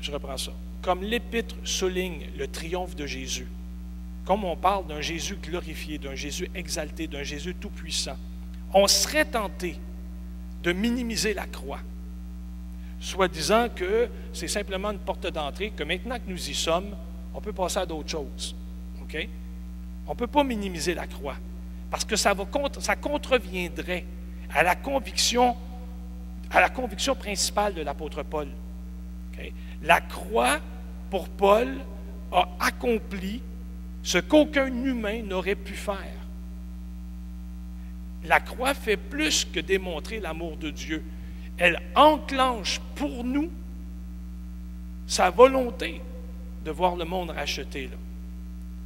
je 0.00 0.10
reprends 0.10 0.36
ça, 0.36 0.52
comme 0.82 1.02
l'Épître 1.02 1.54
souligne 1.64 2.26
le 2.36 2.46
triomphe 2.48 2.94
de 2.94 3.06
Jésus, 3.06 3.48
comme 4.28 4.44
on 4.44 4.56
parle 4.56 4.86
d'un 4.86 5.00
Jésus 5.00 5.36
glorifié, 5.36 5.96
d'un 5.96 6.14
Jésus 6.14 6.50
exalté, 6.54 7.06
d'un 7.06 7.22
Jésus 7.22 7.54
tout-puissant, 7.54 8.18
on 8.74 8.86
serait 8.86 9.24
tenté 9.24 9.78
de 10.62 10.70
minimiser 10.70 11.32
la 11.32 11.46
croix, 11.46 11.80
soit 13.00 13.28
disant 13.28 13.68
que 13.74 14.06
c'est 14.34 14.46
simplement 14.46 14.90
une 14.90 14.98
porte 14.98 15.26
d'entrée, 15.28 15.70
que 15.74 15.82
maintenant 15.82 16.16
que 16.16 16.28
nous 16.30 16.50
y 16.50 16.52
sommes, 16.52 16.94
on 17.32 17.40
peut 17.40 17.54
passer 17.54 17.78
à 17.78 17.86
d'autres 17.86 18.10
choses. 18.10 18.54
OK? 19.00 19.16
On 20.06 20.10
ne 20.10 20.16
peut 20.16 20.26
pas 20.26 20.44
minimiser 20.44 20.92
la 20.92 21.06
croix, 21.06 21.36
parce 21.90 22.04
que 22.04 22.16
ça, 22.16 22.34
contreviendrait 23.00 24.04
à 24.54 24.62
la 24.62 24.76
conviction, 24.76 25.56
à 26.50 26.60
la 26.60 26.68
conviction 26.68 27.14
principale 27.14 27.72
de 27.72 27.80
l'apôtre 27.80 28.22
Paul. 28.24 28.48
La 29.82 30.02
croix, 30.02 30.58
pour 31.08 31.30
Paul, 31.30 31.78
a 32.30 32.46
accompli 32.60 33.40
ce 34.08 34.16
qu'aucun 34.16 34.68
humain 34.68 35.20
n'aurait 35.22 35.54
pu 35.54 35.74
faire. 35.74 36.16
La 38.24 38.40
croix 38.40 38.72
fait 38.72 38.96
plus 38.96 39.44
que 39.44 39.60
démontrer 39.60 40.18
l'amour 40.18 40.56
de 40.56 40.70
Dieu. 40.70 41.04
Elle 41.58 41.78
enclenche 41.94 42.80
pour 42.94 43.22
nous 43.22 43.50
sa 45.06 45.28
volonté 45.28 46.00
de 46.64 46.70
voir 46.70 46.96
le 46.96 47.04
monde 47.04 47.28
racheté. 47.28 47.90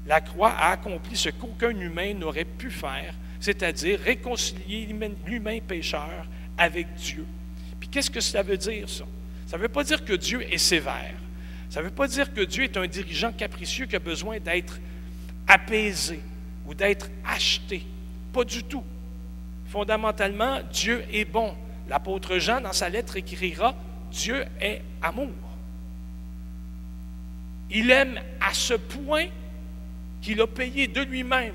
La 0.08 0.20
croix 0.20 0.50
a 0.50 0.72
accompli 0.72 1.16
ce 1.16 1.28
qu'aucun 1.28 1.70
humain 1.70 2.14
n'aurait 2.14 2.44
pu 2.44 2.68
faire, 2.68 3.14
c'est-à-dire 3.38 4.00
réconcilier 4.00 4.88
l'humain 5.24 5.60
pécheur 5.60 6.26
avec 6.58 6.94
Dieu. 6.94 7.24
Puis 7.78 7.88
qu'est-ce 7.88 8.10
que 8.10 8.20
ça 8.20 8.42
veut 8.42 8.58
dire, 8.58 8.88
ça? 8.88 9.04
Ça 9.46 9.56
ne 9.56 9.62
veut 9.62 9.68
pas 9.68 9.84
dire 9.84 10.04
que 10.04 10.14
Dieu 10.14 10.42
est 10.52 10.58
sévère. 10.58 11.14
Ça 11.70 11.78
ne 11.78 11.84
veut 11.84 11.94
pas 11.94 12.08
dire 12.08 12.34
que 12.34 12.40
Dieu 12.40 12.64
est 12.64 12.76
un 12.76 12.88
dirigeant 12.88 13.30
capricieux 13.30 13.86
qui 13.86 13.94
a 13.94 14.00
besoin 14.00 14.40
d'être 14.40 14.80
apaisé 15.46 16.20
ou 16.66 16.74
d'être 16.74 17.10
acheté. 17.24 17.86
Pas 18.32 18.44
du 18.44 18.62
tout. 18.64 18.84
Fondamentalement, 19.68 20.60
Dieu 20.72 21.04
est 21.12 21.24
bon. 21.24 21.54
L'apôtre 21.88 22.38
Jean, 22.38 22.60
dans 22.60 22.72
sa 22.72 22.88
lettre, 22.88 23.16
écrira 23.16 23.74
Dieu 24.10 24.44
est 24.60 24.82
amour. 25.00 25.30
Il 27.70 27.90
aime 27.90 28.20
à 28.40 28.52
ce 28.52 28.74
point 28.74 29.26
qu'il 30.20 30.40
a 30.40 30.46
payé 30.46 30.86
de 30.86 31.00
lui-même 31.00 31.54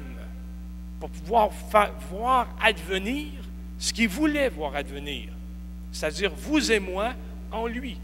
pour 0.99 1.09
pouvoir 1.09 1.49
voir 2.09 2.47
advenir 2.61 3.27
ce 3.77 3.93
qu'il 3.93 4.09
voulait 4.09 4.49
voir 4.49 4.75
advenir, 4.75 5.29
c'est-à-dire 5.91 6.31
vous 6.35 6.71
et 6.71 6.79
moi 6.79 7.13
en 7.51 7.67
lui. 7.67 7.97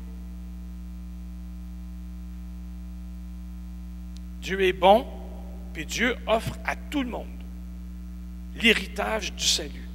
Dieu 4.41 4.62
est 4.62 4.74
bon, 4.74 5.06
puis 5.74 5.86
Dieu 5.86 6.16
offre 6.28 6.58
à 6.66 6.76
tout 6.76 7.04
le 7.04 7.10
monde 7.10 7.28
l'héritage 8.56 9.34
du 9.34 9.44
salut. 9.44 9.90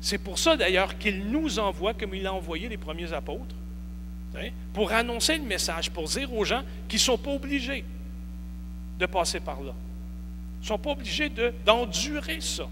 C'est 0.00 0.18
pour 0.18 0.38
ça 0.38 0.56
d'ailleurs 0.56 0.98
qu'il 0.98 1.26
nous 1.30 1.58
envoie, 1.58 1.94
comme 1.94 2.14
il 2.14 2.26
a 2.26 2.34
envoyé 2.34 2.68
les 2.68 2.76
premiers 2.76 3.12
apôtres, 3.12 3.54
hein, 4.36 4.48
pour 4.74 4.92
annoncer 4.92 5.38
le 5.38 5.44
message, 5.44 5.90
pour 5.90 6.08
dire 6.08 6.32
aux 6.34 6.44
gens 6.44 6.62
qu'ils 6.88 6.98
ne 6.98 7.02
sont 7.02 7.18
pas 7.18 7.30
obligés 7.30 7.84
de 8.98 9.06
passer 9.06 9.40
par 9.40 9.60
là. 9.62 9.72
Ils 10.60 10.64
ne 10.64 10.66
sont 10.66 10.78
pas 10.78 10.90
obligés 10.90 11.30
d'endurer 11.64 12.40
ça. 12.40 12.68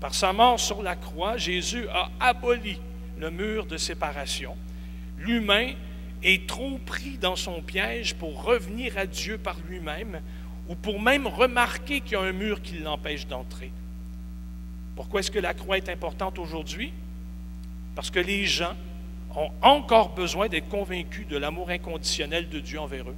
Par 0.00 0.14
sa 0.14 0.32
mort 0.32 0.58
sur 0.58 0.82
la 0.82 0.96
croix, 0.96 1.36
Jésus 1.36 1.86
a 1.88 2.10
aboli 2.18 2.78
le 3.18 3.30
mur 3.30 3.66
de 3.66 3.76
séparation. 3.76 4.56
L'humain 5.18 5.72
est 6.22 6.46
trop 6.46 6.78
pris 6.78 7.18
dans 7.18 7.36
son 7.36 7.60
piège 7.62 8.14
pour 8.14 8.44
revenir 8.44 8.96
à 8.96 9.06
Dieu 9.06 9.38
par 9.38 9.56
lui-même 9.68 10.20
ou 10.68 10.74
pour 10.74 11.00
même 11.00 11.26
remarquer 11.26 12.00
qu'il 12.00 12.12
y 12.12 12.16
a 12.16 12.20
un 12.20 12.32
mur 12.32 12.62
qui 12.62 12.78
l'empêche 12.78 13.26
d'entrer. 13.26 13.70
Pourquoi 14.94 15.20
est-ce 15.20 15.30
que 15.30 15.38
la 15.38 15.54
croix 15.54 15.78
est 15.78 15.88
importante 15.88 16.38
aujourd'hui? 16.38 16.92
Parce 17.94 18.10
que 18.10 18.20
les 18.20 18.46
gens 18.46 18.74
ont 19.34 19.50
encore 19.62 20.14
besoin 20.14 20.48
d'être 20.48 20.68
convaincus 20.68 21.26
de 21.26 21.36
l'amour 21.36 21.70
inconditionnel 21.70 22.48
de 22.48 22.60
Dieu 22.60 22.78
envers 22.78 23.08
eux. 23.08 23.16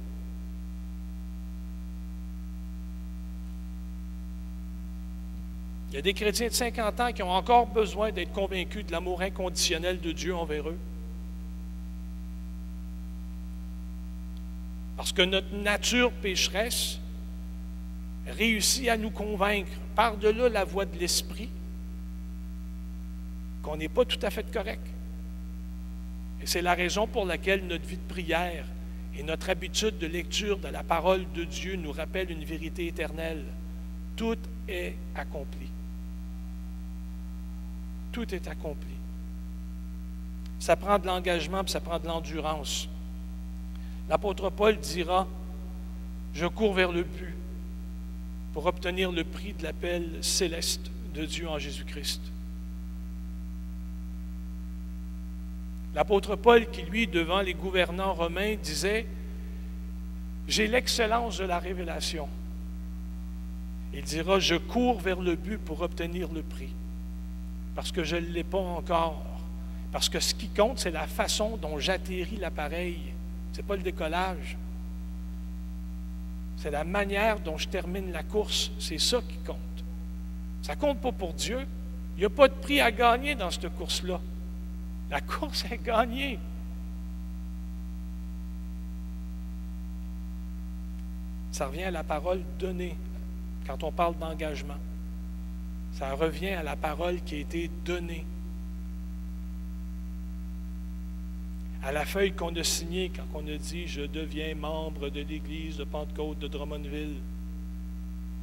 Il 5.91 5.95
y 5.95 5.99
a 5.99 6.01
des 6.01 6.13
chrétiens 6.13 6.47
de 6.47 6.53
50 6.53 6.99
ans 6.99 7.11
qui 7.13 7.23
ont 7.23 7.31
encore 7.31 7.67
besoin 7.67 8.11
d'être 8.11 8.33
convaincus 8.33 8.85
de 8.85 8.91
l'amour 8.91 9.21
inconditionnel 9.21 10.01
de 10.01 10.11
Dieu 10.11 10.35
envers 10.35 10.67
eux. 10.67 10.77
Parce 14.97 15.11
que 15.11 15.21
notre 15.21 15.53
nature 15.55 16.11
pécheresse 16.11 16.99
réussit 18.27 18.87
à 18.87 18.97
nous 18.97 19.11
convaincre 19.11 19.71
par-delà 19.95 20.49
la 20.49 20.63
voix 20.63 20.85
de 20.85 20.97
l'Esprit 20.97 21.49
qu'on 23.61 23.77
n'est 23.77 23.89
pas 23.89 24.05
tout 24.05 24.19
à 24.21 24.29
fait 24.29 24.49
correct. 24.51 24.85
Et 26.41 26.47
c'est 26.47 26.61
la 26.61 26.75
raison 26.75 27.07
pour 27.07 27.25
laquelle 27.25 27.65
notre 27.65 27.85
vie 27.85 27.97
de 27.97 28.13
prière 28.13 28.65
et 29.17 29.23
notre 29.23 29.49
habitude 29.49 29.97
de 29.97 30.07
lecture 30.07 30.59
de 30.59 30.67
la 30.67 30.83
parole 30.83 31.25
de 31.33 31.43
Dieu 31.43 31.75
nous 31.75 31.91
rappellent 31.91 32.31
une 32.31 32.43
vérité 32.43 32.87
éternelle. 32.87 33.43
Tout 34.15 34.37
est 34.67 34.95
accompli. 35.15 35.67
Tout 38.11 38.33
est 38.33 38.47
accompli. 38.47 38.93
Ça 40.59 40.75
prend 40.75 40.99
de 40.99 41.07
l'engagement, 41.07 41.65
ça 41.67 41.79
prend 41.79 41.99
de 41.99 42.07
l'endurance. 42.07 42.87
L'apôtre 44.09 44.49
Paul 44.49 44.77
dira, 44.77 45.27
je 46.33 46.45
cours 46.45 46.73
vers 46.73 46.91
le 46.91 47.03
but 47.03 47.35
pour 48.53 48.65
obtenir 48.67 49.11
le 49.11 49.23
prix 49.23 49.53
de 49.53 49.63
l'appel 49.63 50.09
céleste 50.21 50.91
de 51.13 51.25
Dieu 51.25 51.47
en 51.47 51.57
Jésus-Christ. 51.57 52.21
L'apôtre 55.95 56.35
Paul, 56.35 56.69
qui 56.69 56.81
lui, 56.81 57.07
devant 57.07 57.39
les 57.39 57.53
gouvernants 57.53 58.13
romains, 58.13 58.55
disait, 58.61 59.07
J'ai 60.47 60.67
l'excellence 60.67 61.37
de 61.37 61.45
la 61.45 61.57
révélation. 61.57 62.27
Il 63.93 64.03
dira, 64.03 64.39
Je 64.39 64.55
cours 64.55 64.99
vers 64.99 65.21
le 65.21 65.35
but 65.35 65.57
pour 65.57 65.81
obtenir 65.81 66.31
le 66.33 66.43
prix, 66.43 66.73
parce 67.75 67.93
que 67.93 68.03
je 68.03 68.17
ne 68.17 68.27
l'ai 68.27 68.43
pas 68.43 68.57
encore. 68.57 69.23
Parce 69.93 70.09
que 70.09 70.19
ce 70.19 70.33
qui 70.33 70.49
compte, 70.49 70.79
c'est 70.79 70.91
la 70.91 71.07
façon 71.07 71.55
dont 71.55 71.79
j'atterris 71.79 72.37
l'appareil. 72.37 72.99
Ce 73.55 73.61
n'est 73.61 73.67
pas 73.67 73.77
le 73.77 73.83
décollage. 73.83 74.57
C'est 76.57 76.71
la 76.71 76.83
manière 76.83 77.39
dont 77.39 77.57
je 77.57 77.69
termine 77.69 78.11
la 78.11 78.21
course. 78.21 78.69
C'est 78.79 78.97
ça 78.97 79.21
qui 79.21 79.37
compte. 79.47 79.55
Ça 80.61 80.75
ne 80.75 80.79
compte 80.81 80.99
pas 80.99 81.13
pour 81.13 81.31
Dieu. 81.31 81.65
Il 82.17 82.19
n'y 82.19 82.25
a 82.25 82.29
pas 82.29 82.49
de 82.49 82.53
prix 82.53 82.81
à 82.81 82.91
gagner 82.91 83.33
dans 83.33 83.49
cette 83.49 83.73
course-là. 83.73 84.19
La 85.09 85.21
course 85.21 85.63
est 85.71 85.77
gagnée. 85.81 86.37
Ça 91.53 91.67
revient 91.67 91.83
à 91.83 91.91
la 91.91 92.03
parole 92.03 92.41
donnée 92.59 92.97
quand 93.65 93.81
on 93.83 93.91
parle 93.93 94.17
d'engagement. 94.17 94.75
Ça 95.93 96.13
revient 96.13 96.49
à 96.49 96.63
la 96.63 96.75
parole 96.75 97.21
qui 97.21 97.35
a 97.35 97.39
été 97.39 97.71
donnée. 97.85 98.25
À 101.85 101.91
la 101.91 102.03
feuille 102.03 102.31
qu'on 102.31 102.55
a 102.55 102.63
signée 102.63 103.11
quand 103.15 103.27
on 103.35 103.47
a 103.47 103.57
dit 103.57 103.85
Je 103.85 104.01
deviens 104.01 104.55
membre 104.55 105.09
de 105.09 105.21
l'Église 105.21 105.77
de 105.77 105.83
Pentecôte 105.83 106.39
de 106.39 106.47
Drummondville. 106.47 107.17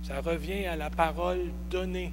Ça 0.04 0.20
revient 0.20 0.66
à 0.66 0.76
la 0.76 0.90
parole 0.90 1.50
donnée. 1.68 2.12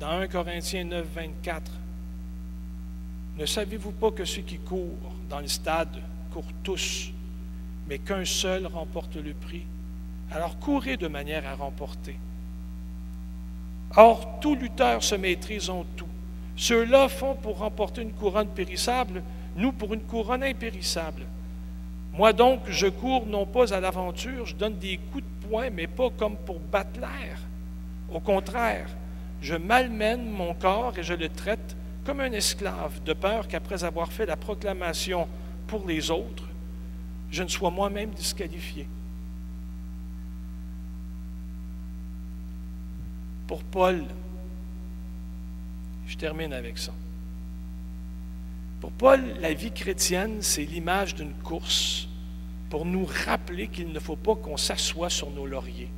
Dans 0.00 0.08
1 0.08 0.28
Corinthiens 0.28 0.84
9, 0.84 1.06
24, 1.14 1.72
ne 3.36 3.44
savez-vous 3.44 3.92
pas 3.92 4.10
que 4.10 4.24
ceux 4.24 4.40
qui 4.40 4.56
courent 4.56 5.12
dans 5.28 5.40
le 5.40 5.48
stade 5.48 6.00
courent 6.32 6.54
tous, 6.62 7.10
mais 7.86 7.98
qu'un 7.98 8.24
seul 8.24 8.66
remporte 8.66 9.16
le 9.16 9.34
prix? 9.34 9.66
Alors 10.30 10.58
courez 10.58 10.96
de 10.96 11.08
manière 11.08 11.46
à 11.46 11.54
remporter. 11.54 12.16
Or, 13.96 14.38
tout 14.40 14.54
lutteur 14.54 15.02
se 15.02 15.14
maîtrise 15.14 15.70
en 15.70 15.84
tout. 15.96 16.08
Ceux-là 16.56 17.08
font 17.08 17.34
pour 17.34 17.58
remporter 17.58 18.02
une 18.02 18.12
couronne 18.12 18.48
périssable, 18.48 19.22
nous 19.56 19.72
pour 19.72 19.94
une 19.94 20.02
couronne 20.02 20.42
impérissable. 20.42 21.22
Moi 22.12 22.32
donc, 22.32 22.60
je 22.68 22.88
cours 22.88 23.26
non 23.26 23.46
pas 23.46 23.72
à 23.72 23.80
l'aventure, 23.80 24.46
je 24.46 24.54
donne 24.54 24.76
des 24.78 24.98
coups 25.12 25.24
de 25.24 25.48
poing, 25.48 25.70
mais 25.70 25.86
pas 25.86 26.10
comme 26.10 26.36
pour 26.36 26.58
battre 26.58 27.00
l'air. 27.00 27.38
Au 28.12 28.20
contraire, 28.20 28.88
je 29.40 29.54
malmène 29.54 30.28
mon 30.28 30.54
corps 30.54 30.98
et 30.98 31.02
je 31.02 31.14
le 31.14 31.28
traite 31.28 31.76
comme 32.04 32.20
un 32.20 32.32
esclave, 32.32 33.02
de 33.04 33.12
peur 33.12 33.46
qu'après 33.46 33.84
avoir 33.84 34.10
fait 34.10 34.26
la 34.26 34.36
proclamation 34.36 35.28
pour 35.66 35.86
les 35.86 36.10
autres, 36.10 36.48
je 37.30 37.42
ne 37.42 37.48
sois 37.48 37.70
moi-même 37.70 38.10
disqualifié. 38.10 38.88
Pour 43.48 43.64
Paul, 43.64 44.04
je 46.06 46.16
termine 46.16 46.52
avec 46.52 46.78
ça. 46.78 46.92
Pour 48.80 48.92
Paul, 48.92 49.20
la 49.40 49.54
vie 49.54 49.72
chrétienne, 49.72 50.36
c'est 50.42 50.64
l'image 50.64 51.14
d'une 51.14 51.32
course 51.32 52.08
pour 52.70 52.84
nous 52.84 53.06
rappeler 53.24 53.68
qu'il 53.68 53.90
ne 53.90 53.98
faut 53.98 54.16
pas 54.16 54.36
qu'on 54.36 54.58
s'assoie 54.58 55.08
sur 55.08 55.30
nos 55.30 55.46
lauriers, 55.46 55.88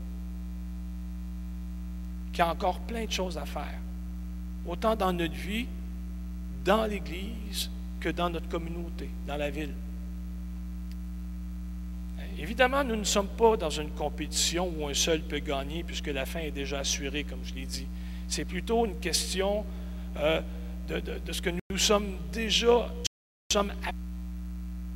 qu'il 2.32 2.38
y 2.38 2.46
a 2.46 2.50
encore 2.50 2.78
plein 2.80 3.04
de 3.04 3.10
choses 3.10 3.36
à 3.36 3.44
faire, 3.44 3.80
autant 4.64 4.94
dans 4.94 5.12
notre 5.12 5.34
vie, 5.34 5.66
dans 6.64 6.86
l'Église, 6.86 7.68
que 7.98 8.10
dans 8.10 8.30
notre 8.30 8.48
communauté, 8.48 9.10
dans 9.26 9.36
la 9.36 9.50
ville. 9.50 9.74
Évidemment, 12.40 12.82
nous 12.82 12.96
ne 12.96 13.04
sommes 13.04 13.28
pas 13.28 13.58
dans 13.58 13.68
une 13.68 13.90
compétition 13.90 14.72
où 14.74 14.88
un 14.88 14.94
seul 14.94 15.20
peut 15.20 15.40
gagner 15.40 15.84
puisque 15.84 16.06
la 16.06 16.24
fin 16.24 16.40
est 16.40 16.50
déjà 16.50 16.78
assurée, 16.78 17.22
comme 17.22 17.44
je 17.44 17.52
l'ai 17.52 17.66
dit. 17.66 17.86
C'est 18.28 18.46
plutôt 18.46 18.86
une 18.86 18.98
question 18.98 19.66
euh, 20.16 20.40
de, 20.88 21.32
ce 21.32 21.42
que 21.42 21.50
nous 21.50 21.76
sommes 21.76 22.16
déjà. 22.32 22.90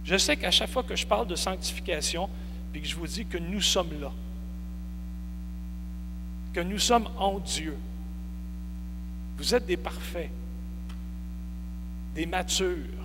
je 0.05 0.17
sais 0.17 0.39
qu'à 0.39 0.51
chaque 0.51 0.71
fois 0.71 0.85
que 0.85 0.97
je 0.97 1.07
parle 1.07 1.27
de 1.27 1.37
sanctification, 1.37 2.31
puis 2.73 2.81
que 2.81 2.89
je 2.89 2.97
vous 2.97 3.07
dis 3.07 3.27
que 3.27 3.37
nous 3.37 3.61
sommes 3.61 4.01
là, 4.01 4.11
que 6.55 6.61
nous 6.61 6.79
sommes 6.79 7.11
en 7.19 7.41
Dieu, 7.41 7.77
vous 9.37 9.55
êtes 9.55 9.67
des 9.67 9.77
parfaits, 9.77 10.31
des 12.15 12.25
matures. 12.25 13.04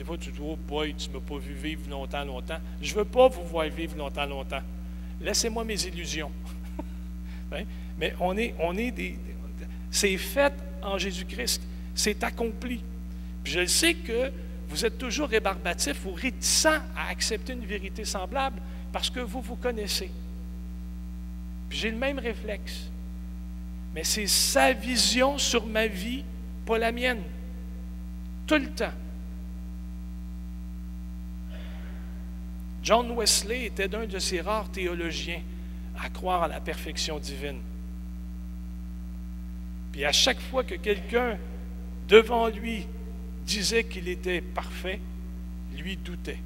Des 0.00 0.06
fois, 0.06 0.16
tu 0.16 0.30
dis, 0.30 0.40
oh 0.42 0.56
boy, 0.56 0.94
tu 0.94 1.10
ne 1.10 1.14
m'as 1.16 1.20
pas 1.20 1.36
vu 1.36 1.52
vivre 1.52 1.82
longtemps, 1.90 2.24
longtemps. 2.24 2.58
Je 2.80 2.90
ne 2.90 3.00
veux 3.00 3.04
pas 3.04 3.28
vous 3.28 3.44
voir 3.44 3.68
vivre 3.68 3.98
longtemps, 3.98 4.24
longtemps. 4.24 4.62
Laissez-moi 5.20 5.62
mes 5.62 5.84
illusions. 5.84 6.32
Hein? 7.52 7.64
Mais 7.98 8.14
on 8.18 8.34
est, 8.38 8.54
on 8.60 8.78
est 8.78 8.92
des. 8.92 9.18
C'est 9.90 10.16
fait 10.16 10.54
en 10.80 10.96
Jésus-Christ. 10.96 11.60
C'est 11.94 12.24
accompli. 12.24 12.80
Puis 13.44 13.52
je 13.52 13.66
sais 13.66 13.92
que 13.92 14.32
vous 14.70 14.86
êtes 14.86 14.96
toujours 14.96 15.28
rébarbatif 15.28 16.06
ou 16.06 16.12
réticent 16.12 16.64
à 16.96 17.10
accepter 17.10 17.52
une 17.52 17.66
vérité 17.66 18.06
semblable 18.06 18.58
parce 18.92 19.10
que 19.10 19.20
vous 19.20 19.42
vous 19.42 19.56
connaissez. 19.56 20.10
J'ai 21.68 21.90
le 21.90 21.98
même 21.98 22.20
réflexe. 22.20 22.88
Mais 23.94 24.04
c'est 24.04 24.28
sa 24.28 24.72
vision 24.72 25.36
sur 25.36 25.66
ma 25.66 25.88
vie, 25.88 26.24
pas 26.64 26.78
la 26.78 26.90
mienne 26.90 27.20
tout 28.46 28.56
le 28.56 28.70
temps. 28.70 28.92
John 32.82 33.10
Wesley 33.12 33.66
était 33.66 33.88
d'un 33.88 34.06
de 34.06 34.18
ces 34.18 34.40
rares 34.40 34.70
théologiens 34.70 35.42
à 35.98 36.08
croire 36.08 36.44
à 36.44 36.48
la 36.48 36.60
perfection 36.60 37.18
divine. 37.18 37.60
Puis 39.92 40.04
à 40.04 40.12
chaque 40.12 40.40
fois 40.40 40.64
que 40.64 40.76
quelqu'un 40.76 41.36
devant 42.08 42.48
lui 42.48 42.86
disait 43.44 43.84
qu'il 43.84 44.08
était 44.08 44.40
parfait, 44.40 45.00
lui 45.76 45.96
doutait 45.96 46.38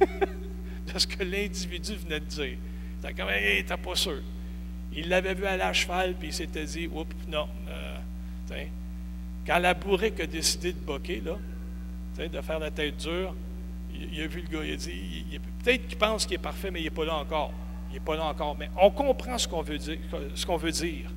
de 0.00 0.98
ce 0.98 1.06
que 1.06 1.22
l'individu 1.22 1.94
venait 1.96 2.20
de 2.20 2.24
dire. 2.26 2.56
Il 3.04 3.14
comme, 3.14 3.28
hey, 3.30 3.64
t'es 3.64 3.76
pas 3.76 3.94
sûr. 3.94 4.20
Il 4.92 5.08
l'avait 5.08 5.34
vu 5.34 5.46
à 5.46 5.56
la 5.56 5.72
cheval, 5.72 6.14
puis 6.18 6.28
il 6.28 6.34
s'était 6.34 6.64
dit, 6.64 6.88
oups, 6.88 7.14
non, 7.28 7.48
euh, 7.68 7.98
quand 9.46 9.58
la 9.58 9.74
bourrique 9.74 10.20
a 10.20 10.26
décidé 10.26 10.72
de 10.72 10.78
boquer, 10.78 11.22
là, 11.24 11.38
de 12.18 12.40
faire 12.40 12.58
la 12.58 12.70
tête 12.70 12.96
dure, 12.98 13.34
il, 14.12 14.22
a 14.22 14.26
vu 14.26 14.42
le 14.42 14.48
gars, 14.48 14.64
il 14.64 14.72
a 14.72 14.76
dit, 14.76 15.40
peut-être 15.62 15.88
qu'il 15.88 15.98
pense 15.98 16.26
qu'il 16.26 16.34
est 16.34 16.38
parfait, 16.38 16.70
mais 16.70 16.80
il 16.80 16.84
n'est 16.84 16.90
pas 16.90 17.04
là 17.04 17.16
encore. 17.16 17.52
Il 17.90 17.94
n'est 17.94 18.00
pas 18.00 18.16
là 18.16 18.24
encore. 18.24 18.56
Mais 18.58 18.70
on 18.80 18.90
comprend 18.90 19.38
ce 19.38 19.48
qu'on 19.48 19.62
veut 19.62 19.78
dire. 19.78 19.98
Ce 20.34 20.44
qu'on 20.44 20.56
veut 20.56 20.72
dire. 20.72 21.10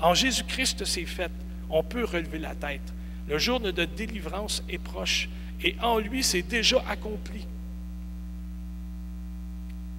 En 0.00 0.14
Jésus-Christ, 0.14 0.84
c'est 0.84 1.04
fait. 1.04 1.30
On 1.70 1.82
peut 1.82 2.04
relever 2.04 2.38
la 2.38 2.54
tête. 2.54 2.92
Le 3.28 3.38
jour 3.38 3.60
de 3.60 3.70
délivrance 3.70 4.62
est 4.68 4.78
proche. 4.78 5.28
Et 5.62 5.76
en 5.80 5.98
lui, 5.98 6.22
c'est 6.22 6.42
déjà 6.42 6.82
accompli. 6.88 7.46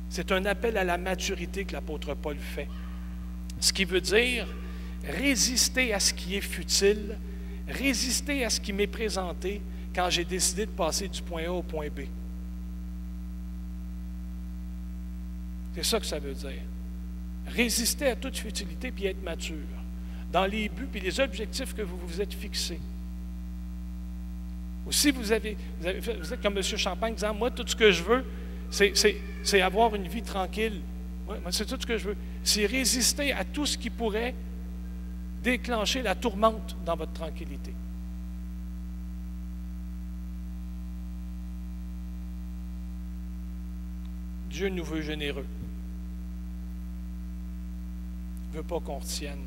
C'est 0.09 0.31
un 0.31 0.45
appel 0.45 0.77
à 0.77 0.83
la 0.83 0.97
maturité 0.97 1.65
que 1.65 1.73
l'apôtre 1.73 2.13
Paul 2.13 2.37
fait. 2.37 2.67
Ce 3.59 3.73
qui 3.73 3.85
veut 3.85 4.01
dire 4.01 4.47
résister 5.07 5.93
à 5.93 5.99
ce 5.99 6.13
qui 6.13 6.35
est 6.35 6.41
futile 6.41 7.17
résister 7.67 8.45
à 8.45 8.49
ce 8.49 8.59
qui 8.59 8.73
m'est 8.73 8.87
présenté 8.87 9.61
quand 9.93 10.09
j'ai 10.09 10.25
décidé 10.25 10.65
de 10.65 10.71
passer 10.71 11.07
du 11.07 11.21
point 11.21 11.45
A 11.45 11.51
au 11.51 11.63
point 11.63 11.87
B. 11.87 12.01
C'est 15.75 15.83
ça 15.83 15.99
que 15.99 16.05
ça 16.05 16.19
veut 16.19 16.33
dire. 16.33 16.63
Résister 17.47 18.07
à 18.07 18.15
toute 18.15 18.38
futilité 18.38 18.91
puis 18.91 19.05
être 19.05 19.21
mature 19.21 19.57
dans 20.31 20.45
les 20.45 20.69
buts 20.69 20.89
et 20.95 20.99
les 20.99 21.19
objectifs 21.19 21.73
que 21.73 21.81
vous 21.81 21.97
vous 21.97 22.21
êtes 22.21 22.33
fixés. 22.33 22.79
Ou 24.85 24.91
si 24.91 25.11
vous 25.11 25.31
avez, 25.31 25.57
vous, 25.79 26.33
êtes 26.33 26.41
comme 26.41 26.57
M. 26.57 26.63
Champagne 26.63 27.15
disant, 27.15 27.33
moi, 27.33 27.51
tout 27.51 27.67
ce 27.67 27.75
que 27.75 27.91
je 27.91 28.03
veux, 28.03 28.25
c'est 28.69 29.61
avoir 29.61 29.95
une 29.95 30.07
vie 30.07 30.21
tranquille. 30.21 30.81
c'est 31.51 31.65
tout 31.65 31.77
ce 31.79 31.85
que 31.85 31.97
je 31.97 32.09
veux. 32.09 32.17
C'est 32.43 32.65
résister 32.65 33.33
à 33.33 33.43
tout 33.43 33.65
ce 33.65 33.77
qui 33.77 33.89
pourrait 33.89 34.33
déclencher 35.43 36.01
la 36.01 36.15
tourmente 36.15 36.75
dans 36.85 36.95
votre 36.95 37.13
tranquillité. 37.13 37.73
Dieu 44.49 44.69
nous 44.69 44.85
veut 44.85 45.01
généreux. 45.01 45.45
Il 48.44 48.44
ne 48.55 48.61
veut 48.61 48.67
pas 48.67 48.79
qu'on 48.79 48.99
retienne. 48.99 49.45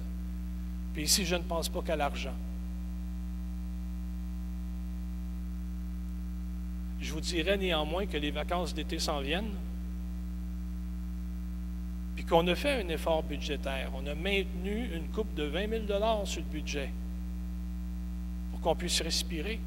Puis 0.92 1.04
ici, 1.04 1.24
je 1.24 1.36
ne 1.36 1.42
pense 1.42 1.68
pas 1.68 1.82
qu'à 1.82 1.96
l'argent. 1.96 2.34
Je 7.00 7.12
vous 7.12 7.20
dirais 7.20 7.56
néanmoins 7.56 8.06
que 8.06 8.16
les 8.16 8.30
vacances 8.30 8.74
d'été 8.74 8.98
s'en 8.98 9.20
viennent 9.20 9.54
puis 12.16 12.24
qu'on 12.24 12.46
a 12.48 12.54
fait 12.56 12.82
un 12.82 12.88
effort 12.88 13.22
budgétaire. 13.22 13.92
On 13.94 14.04
a 14.08 14.14
maintenu 14.14 14.90
une 14.92 15.06
coupe 15.08 15.32
de 15.34 15.44
20 15.44 15.86
000 15.86 16.24
sur 16.24 16.42
le 16.42 16.50
budget 16.50 16.90
pour 18.50 18.60
qu'on 18.60 18.74
puisse 18.74 19.00
respirer. 19.00 19.60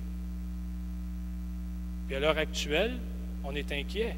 Puis 2.08 2.15
à 2.17 2.19
l'heure 2.19 2.38
actuelle, 2.38 2.99
on 3.45 3.56
est 3.56 3.71
inquiet 3.71 4.17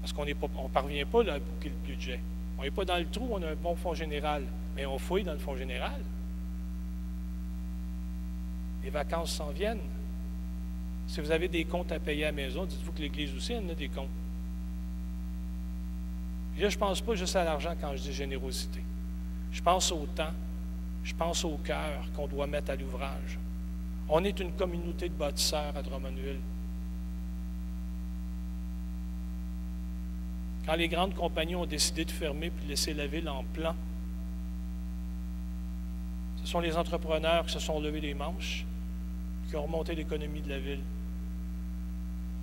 parce 0.00 0.12
qu'on 0.12 0.26
ne 0.26 0.34
parvient 0.72 1.06
pas 1.06 1.20
à 1.20 1.38
boucler 1.38 1.70
le 1.70 1.86
budget. 1.86 2.20
On 2.58 2.62
n'est 2.62 2.70
pas 2.70 2.84
dans 2.84 2.98
le 2.98 3.06
trou, 3.06 3.28
on 3.30 3.42
a 3.42 3.50
un 3.50 3.54
bon 3.54 3.76
fonds 3.76 3.94
général, 3.94 4.44
mais 4.74 4.86
on 4.86 4.98
fouille 4.98 5.24
dans 5.24 5.32
le 5.32 5.38
fonds 5.38 5.56
général. 5.56 6.00
Les 8.82 8.90
vacances 8.90 9.32
s'en 9.32 9.50
viennent. 9.50 9.80
Si 11.06 11.20
vous 11.20 11.30
avez 11.30 11.48
des 11.48 11.64
comptes 11.64 11.92
à 11.92 11.98
payer 11.98 12.24
à 12.24 12.28
la 12.28 12.32
maison, 12.32 12.64
dites-vous 12.64 12.92
que 12.92 13.02
l'Église 13.02 13.34
aussi 13.34 13.54
en 13.54 13.68
a 13.68 13.74
des 13.74 13.88
comptes 13.88 14.08
je 16.58 16.64
ne 16.64 16.70
pense 16.70 17.00
pas 17.00 17.14
juste 17.14 17.36
à 17.36 17.44
l'argent 17.44 17.74
quand 17.78 17.94
je 17.96 18.02
dis 18.02 18.12
générosité. 18.12 18.80
Je 19.52 19.62
pense 19.62 19.92
au 19.92 20.06
temps, 20.14 20.32
je 21.04 21.14
pense 21.14 21.44
au 21.44 21.58
cœur 21.58 22.02
qu'on 22.14 22.26
doit 22.26 22.46
mettre 22.46 22.70
à 22.70 22.76
l'ouvrage. 22.76 23.38
On 24.08 24.24
est 24.24 24.38
une 24.40 24.52
communauté 24.52 25.08
de 25.08 25.14
bâtisseurs 25.14 25.76
à 25.76 25.82
Drummondville. 25.82 26.40
Quand 30.66 30.74
les 30.74 30.88
grandes 30.88 31.14
compagnies 31.14 31.54
ont 31.54 31.64
décidé 31.64 32.04
de 32.04 32.10
fermer 32.10 32.50
puis 32.50 32.64
de 32.64 32.70
laisser 32.70 32.92
la 32.92 33.06
ville 33.06 33.28
en 33.28 33.44
plan, 33.44 33.74
ce 36.42 36.46
sont 36.46 36.58
les 36.58 36.76
entrepreneurs 36.76 37.46
qui 37.46 37.52
se 37.52 37.60
sont 37.60 37.80
levés 37.80 38.00
les 38.00 38.14
manches, 38.14 38.64
qui 39.48 39.54
ont 39.54 39.62
remonté 39.62 39.94
l'économie 39.94 40.40
de 40.40 40.48
la 40.48 40.58
ville. 40.58 40.82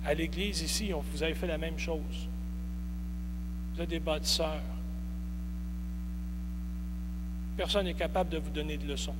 À 0.06 0.14
l'Église, 0.14 0.62
ici, 0.62 0.90
vous 0.92 1.22
avez 1.22 1.34
fait 1.34 1.46
la 1.46 1.58
même 1.58 1.78
chose. 1.78 2.28
Vous 3.74 3.82
êtes 3.82 3.90
des 3.90 4.00
bâtisseurs. 4.00 4.62
Personne 7.56 7.84
n'est 7.84 7.94
capable 7.94 8.30
de 8.30 8.38
vous 8.38 8.50
donner 8.50 8.78
de 8.78 8.86
leçons. 8.86 9.14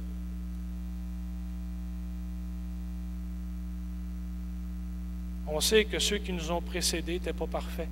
On 5.46 5.60
sait 5.60 5.84
que 5.84 5.98
ceux 5.98 6.18
qui 6.18 6.32
nous 6.32 6.50
ont 6.50 6.62
précédés 6.62 7.14
n'étaient 7.14 7.32
pas 7.32 7.46
parfaits. 7.46 7.88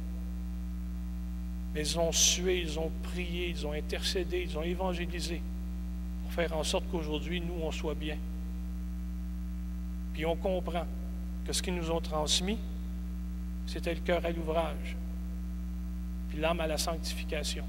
Mais 1.75 1.81
ils 1.81 1.99
ont 1.99 2.13
sué, 2.13 2.61
ils 2.61 2.79
ont 2.79 2.91
prié, 3.03 3.49
ils 3.49 3.67
ont 3.67 3.73
intercédé, 3.73 4.47
ils 4.49 4.59
ont 4.59 4.63
évangélisé 4.63 5.41
pour 6.23 6.33
faire 6.33 6.57
en 6.57 6.65
sorte 6.65 6.85
qu'aujourd'hui, 6.91 7.41
nous, 7.41 7.63
on 7.63 7.71
soit 7.71 7.95
bien. 7.95 8.19
Puis 10.13 10.27
on 10.27 10.37
comprend 10.37 10.85
que 11.47 11.53
ce 11.53 11.63
qu'ils 11.63 11.75
nous 11.75 11.91
ont 11.91 12.01
transmis, 12.01 12.59
c'était 13.67 13.95
le 13.95 14.01
cœur 14.01 14.25
à 14.25 14.31
l'ouvrage 14.31 14.97
puis 16.33 16.41
l'âme 16.41 16.61
à 16.61 16.67
la 16.67 16.79
sanctification. 16.79 17.65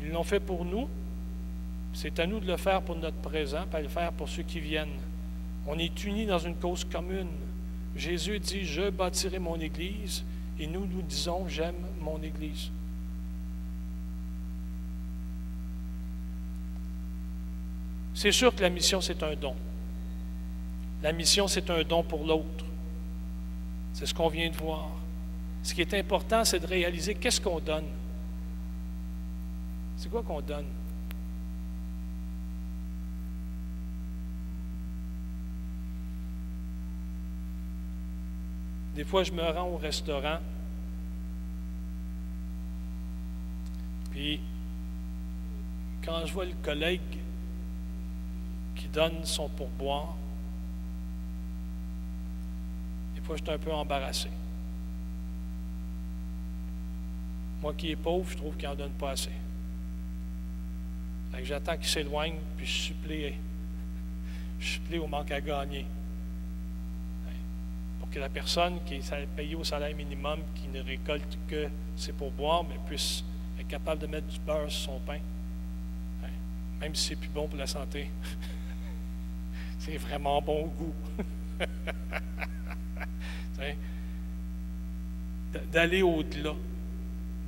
Ils 0.00 0.10
l'ont 0.10 0.24
fait 0.24 0.40
pour 0.40 0.64
nous. 0.64 0.88
C'est 1.92 2.18
à 2.18 2.26
nous 2.26 2.40
de 2.40 2.46
le 2.46 2.56
faire 2.56 2.82
pour 2.82 2.96
notre 2.96 3.16
présent, 3.18 3.64
pas 3.70 3.80
le 3.80 3.88
faire 3.88 4.12
pour 4.12 4.28
ceux 4.28 4.42
qui 4.42 4.58
viennent. 4.58 4.98
On 5.68 5.78
est 5.78 6.04
unis 6.04 6.26
dans 6.26 6.38
une 6.38 6.56
cause 6.56 6.84
commune, 6.84 7.28
Jésus 7.94 8.40
dit, 8.40 8.64
je 8.64 8.90
bâtirai 8.90 9.38
mon 9.38 9.58
Église, 9.58 10.24
et 10.58 10.66
nous, 10.66 10.86
nous 10.86 11.02
disons, 11.02 11.48
j'aime 11.48 11.76
mon 12.00 12.20
Église. 12.22 12.70
C'est 18.14 18.32
sûr 18.32 18.54
que 18.54 18.62
la 18.62 18.70
mission, 18.70 19.00
c'est 19.00 19.22
un 19.22 19.36
don. 19.36 19.54
La 21.02 21.12
mission, 21.12 21.46
c'est 21.46 21.70
un 21.70 21.82
don 21.84 22.02
pour 22.02 22.24
l'autre. 22.24 22.64
C'est 23.92 24.06
ce 24.06 24.12
qu'on 24.12 24.28
vient 24.28 24.50
de 24.50 24.56
voir. 24.56 24.88
Ce 25.62 25.72
qui 25.72 25.82
est 25.82 25.94
important, 25.94 26.44
c'est 26.44 26.58
de 26.58 26.66
réaliser 26.66 27.14
qu'est-ce 27.14 27.40
qu'on 27.40 27.60
donne. 27.60 27.86
C'est 29.96 30.08
quoi 30.08 30.22
qu'on 30.22 30.40
donne? 30.40 30.66
Des 38.98 39.04
fois, 39.04 39.22
je 39.22 39.30
me 39.30 39.44
rends 39.44 39.68
au 39.68 39.76
restaurant, 39.76 40.40
puis 44.10 44.40
quand 46.04 46.26
je 46.26 46.32
vois 46.32 46.46
le 46.46 46.54
collègue 46.64 47.20
qui 48.74 48.88
donne 48.88 49.24
son 49.24 49.48
pourboire, 49.50 50.16
des 53.14 53.20
fois, 53.20 53.36
je 53.36 53.44
suis 53.44 53.52
un 53.52 53.58
peu 53.58 53.72
embarrassé. 53.72 54.30
Moi 57.62 57.74
qui 57.74 57.92
est 57.92 57.96
pauvre, 57.96 58.28
je 58.28 58.36
trouve 58.36 58.56
qu'il 58.56 58.68
n'en 58.68 58.74
donne 58.74 58.90
pas 58.94 59.12
assez. 59.12 59.30
J'attends 61.44 61.76
qu'il 61.76 61.86
s'éloigne, 61.86 62.34
puis 62.56 62.66
je 62.66 62.82
supplie, 62.82 63.34
je 64.58 64.66
supplie 64.66 64.98
au 64.98 65.06
manque 65.06 65.30
à 65.30 65.40
gagner 65.40 65.86
que 68.18 68.20
la 68.20 68.28
personne 68.28 68.80
qui 68.84 68.96
est 68.96 69.26
payée 69.36 69.54
au 69.54 69.62
salaire 69.62 69.94
minimum, 69.94 70.40
qui 70.56 70.66
ne 70.76 70.82
récolte 70.82 71.38
que 71.46 71.68
c'est 71.96 72.12
pour 72.12 72.32
boire, 72.32 72.64
mais 72.64 72.74
puisse 72.86 73.22
être 73.58 73.68
capable 73.68 74.00
de 74.00 74.08
mettre 74.08 74.26
du 74.26 74.40
beurre 74.40 74.68
sur 74.70 74.92
son 74.92 74.98
pain. 75.00 75.20
Hein? 76.24 76.30
Même 76.80 76.96
si 76.96 77.08
c'est 77.08 77.16
plus 77.16 77.28
bon 77.28 77.46
pour 77.46 77.58
la 77.58 77.68
santé. 77.68 78.10
c'est 79.78 79.98
vraiment 79.98 80.42
bon 80.42 80.64
au 80.64 80.66
goût. 80.66 80.94
D'aller 85.72 86.02
au-delà, 86.02 86.54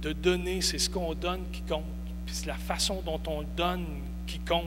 de 0.03 0.13
donner, 0.13 0.61
c'est 0.61 0.79
ce 0.79 0.89
qu'on 0.89 1.15
donne 1.15 1.43
qui 1.53 1.63
compte. 1.63 1.85
Puis 2.25 2.35
c'est 2.35 2.47
la 2.47 2.55
façon 2.55 3.03
dont 3.05 3.21
on 3.27 3.41
le 3.41 3.47
donne 3.57 3.87
qui 4.27 4.39
compte. 4.39 4.65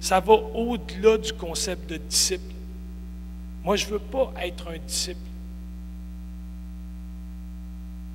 Ça 0.00 0.20
va 0.20 0.32
au-delà 0.32 1.18
du 1.18 1.32
concept 1.32 1.90
de 1.90 1.98
disciple. 1.98 2.53
Moi, 3.64 3.76
je 3.76 3.86
ne 3.86 3.92
veux 3.92 3.98
pas 3.98 4.32
être 4.42 4.70
un 4.70 4.78
disciple. 4.78 5.18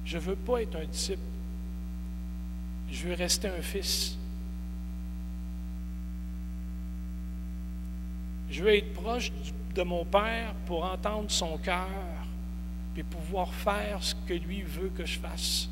Je 0.06 0.18
ne 0.18 0.22
veux 0.22 0.36
pas 0.36 0.62
être 0.62 0.76
un 0.76 0.86
disciple. 0.86 1.20
Je 2.92 3.08
veux 3.08 3.16
rester 3.16 3.48
un 3.48 3.62
fils. 3.62 4.16
Je 8.52 8.64
veux 8.64 8.76
être 8.76 8.94
proche 8.94 9.32
de 9.76 9.84
mon 9.84 10.06
Père 10.06 10.54
pour 10.66 10.84
entendre 10.84 11.30
son 11.30 11.58
cœur 11.58 11.88
et 12.96 13.04
pouvoir 13.04 13.54
faire 13.54 14.04
ce 14.04 14.14
que 14.28 14.34
lui 14.34 14.62
veut 14.62 14.90
que 14.90 15.06
je 15.06 15.20
fasse. 15.20 15.70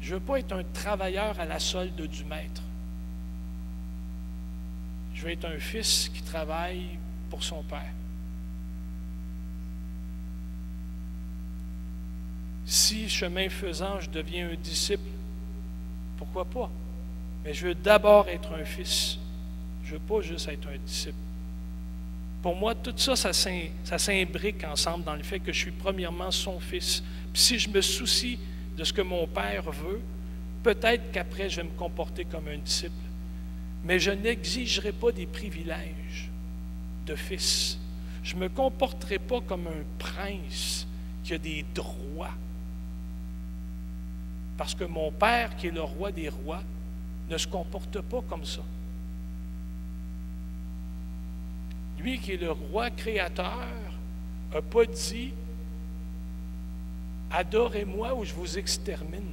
Je 0.00 0.14
ne 0.14 0.18
veux 0.18 0.24
pas 0.24 0.38
être 0.38 0.52
un 0.52 0.64
travailleur 0.64 1.38
à 1.40 1.44
la 1.44 1.58
solde 1.58 2.00
du 2.00 2.24
maître. 2.24 2.62
Je 5.14 5.24
veux 5.24 5.30
être 5.30 5.46
un 5.46 5.58
fils 5.58 6.08
qui 6.12 6.22
travaille 6.22 6.98
pour 7.30 7.42
son 7.42 7.62
Père. 7.62 7.92
Si, 12.72 13.06
chemin 13.06 13.50
faisant, 13.50 14.00
je 14.00 14.08
deviens 14.08 14.48
un 14.48 14.54
disciple, 14.54 15.10
pourquoi 16.16 16.46
pas? 16.46 16.70
Mais 17.44 17.52
je 17.52 17.66
veux 17.66 17.74
d'abord 17.74 18.26
être 18.30 18.54
un 18.54 18.64
fils. 18.64 19.18
Je 19.84 19.92
ne 19.92 19.98
veux 19.98 20.04
pas 20.06 20.22
juste 20.22 20.48
être 20.48 20.66
un 20.68 20.78
disciple. 20.78 21.18
Pour 22.40 22.56
moi, 22.56 22.74
tout 22.74 22.94
ça, 22.96 23.14
ça 23.14 23.98
s'imbrique 23.98 24.64
ensemble 24.64 25.04
dans 25.04 25.16
le 25.16 25.22
fait 25.22 25.38
que 25.38 25.52
je 25.52 25.58
suis 25.58 25.70
premièrement 25.70 26.30
son 26.30 26.58
fils. 26.60 27.02
Puis 27.34 27.42
si 27.42 27.58
je 27.58 27.68
me 27.68 27.82
soucie 27.82 28.38
de 28.74 28.84
ce 28.84 28.92
que 28.94 29.02
mon 29.02 29.26
Père 29.26 29.70
veut, 29.70 30.00
peut-être 30.62 31.12
qu'après, 31.12 31.50
je 31.50 31.56
vais 31.56 31.64
me 31.64 31.76
comporter 31.76 32.24
comme 32.24 32.48
un 32.48 32.56
disciple. 32.56 32.94
Mais 33.84 33.98
je 33.98 34.12
n'exigerai 34.12 34.92
pas 34.92 35.12
des 35.12 35.26
privilèges 35.26 36.30
de 37.04 37.16
fils. 37.16 37.78
Je 38.24 38.34
ne 38.34 38.40
me 38.40 38.48
comporterai 38.48 39.18
pas 39.18 39.42
comme 39.42 39.66
un 39.66 39.84
prince 39.98 40.86
qui 41.22 41.34
a 41.34 41.38
des 41.38 41.66
droits. 41.74 42.32
Parce 44.62 44.76
que 44.76 44.84
mon 44.84 45.10
Père, 45.10 45.56
qui 45.56 45.66
est 45.66 45.72
le 45.72 45.82
roi 45.82 46.12
des 46.12 46.28
rois, 46.28 46.62
ne 47.28 47.36
se 47.36 47.48
comporte 47.48 48.00
pas 48.00 48.20
comme 48.28 48.44
ça. 48.44 48.62
Lui 51.98 52.20
qui 52.20 52.34
est 52.34 52.36
le 52.36 52.52
roi 52.52 52.88
créateur 52.90 53.66
n'a 54.54 54.62
pas 54.62 54.86
dit 54.86 55.32
Adorez-moi 57.32 58.14
ou 58.14 58.24
je 58.24 58.32
vous 58.34 58.56
extermine. 58.56 59.32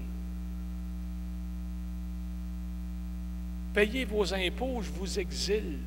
Payez 3.71 4.05
vos 4.05 4.33
impôts 4.33 4.81
je 4.81 4.89
vous 4.89 5.19
exile. 5.19 5.77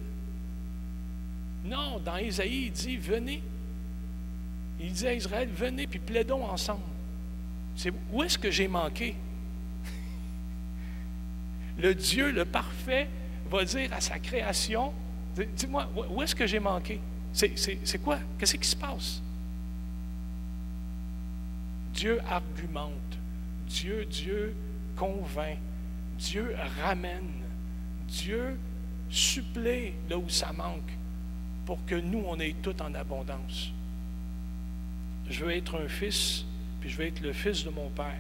Non, 1.65 1.99
dans 1.99 2.17
Isaïe, 2.19 2.67
il 2.67 2.71
dit 2.71 2.97
Venez. 2.97 3.43
Il 4.79 4.93
dit 4.93 5.09
à 5.09 5.15
Israël 5.15 5.49
Venez, 5.53 5.89
puis 5.89 5.99
plaidons 5.99 6.45
ensemble. 6.45 6.85
C'est 7.75 7.93
où 8.13 8.23
est-ce 8.23 8.39
que 8.39 8.53
j'ai 8.53 8.69
manqué? 8.69 9.17
Le 11.79 11.95
Dieu, 11.95 12.31
le 12.31 12.45
parfait, 12.45 13.09
va 13.51 13.65
dire 13.65 13.93
à 13.93 14.01
sa 14.01 14.19
création, 14.19 14.93
dis-moi, 15.57 15.89
où 16.11 16.23
est-ce 16.23 16.35
que 16.35 16.47
j'ai 16.47 16.61
manqué? 16.61 17.01
C'est 17.33 18.03
quoi? 18.03 18.19
Qu'est-ce 18.39 18.57
qui 18.57 18.69
se 18.69 18.77
passe? 18.77 19.23
Dieu 21.95 22.21
argumente, 22.29 23.19
Dieu, 23.67 24.07
Dieu 24.07 24.55
convainc, 24.97 25.59
Dieu 26.19 26.55
ramène, 26.83 27.31
Dieu 28.09 28.59
supplée 29.11 29.95
là 30.09 30.17
où 30.17 30.29
ça 30.29 30.53
manque 30.53 30.93
pour 31.67 31.85
que 31.85 31.95
nous, 31.95 32.25
on 32.27 32.39
ait 32.41 32.55
tout 32.63 32.81
en 32.83 32.95
abondance. 32.95 33.73
Je 35.29 35.45
veux 35.45 35.53
être 35.53 35.81
un 35.81 35.89
fils 35.89 36.45
puis 36.81 36.91
je 36.91 36.97
vais 36.97 37.09
être 37.09 37.21
le 37.21 37.33
fils 37.33 37.65
de 37.65 37.71
mon 37.71 37.89
Père. 37.91 38.19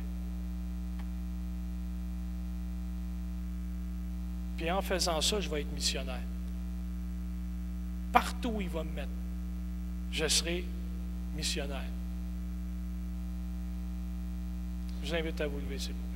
Puis 4.62 4.70
en 4.70 4.80
faisant 4.80 5.20
ça, 5.20 5.40
je 5.40 5.48
vais 5.48 5.62
être 5.62 5.72
missionnaire. 5.72 6.22
Partout 8.12 8.50
où 8.50 8.60
il 8.60 8.68
va 8.68 8.84
me 8.84 8.92
mettre, 8.92 9.10
je 10.12 10.28
serai 10.28 10.64
missionnaire. 11.34 11.82
Je 15.02 15.08
vous 15.08 15.14
invite 15.16 15.40
à 15.40 15.48
vous 15.48 15.58
lever, 15.58 15.80
s'il 15.80 15.94
vous 15.94 16.11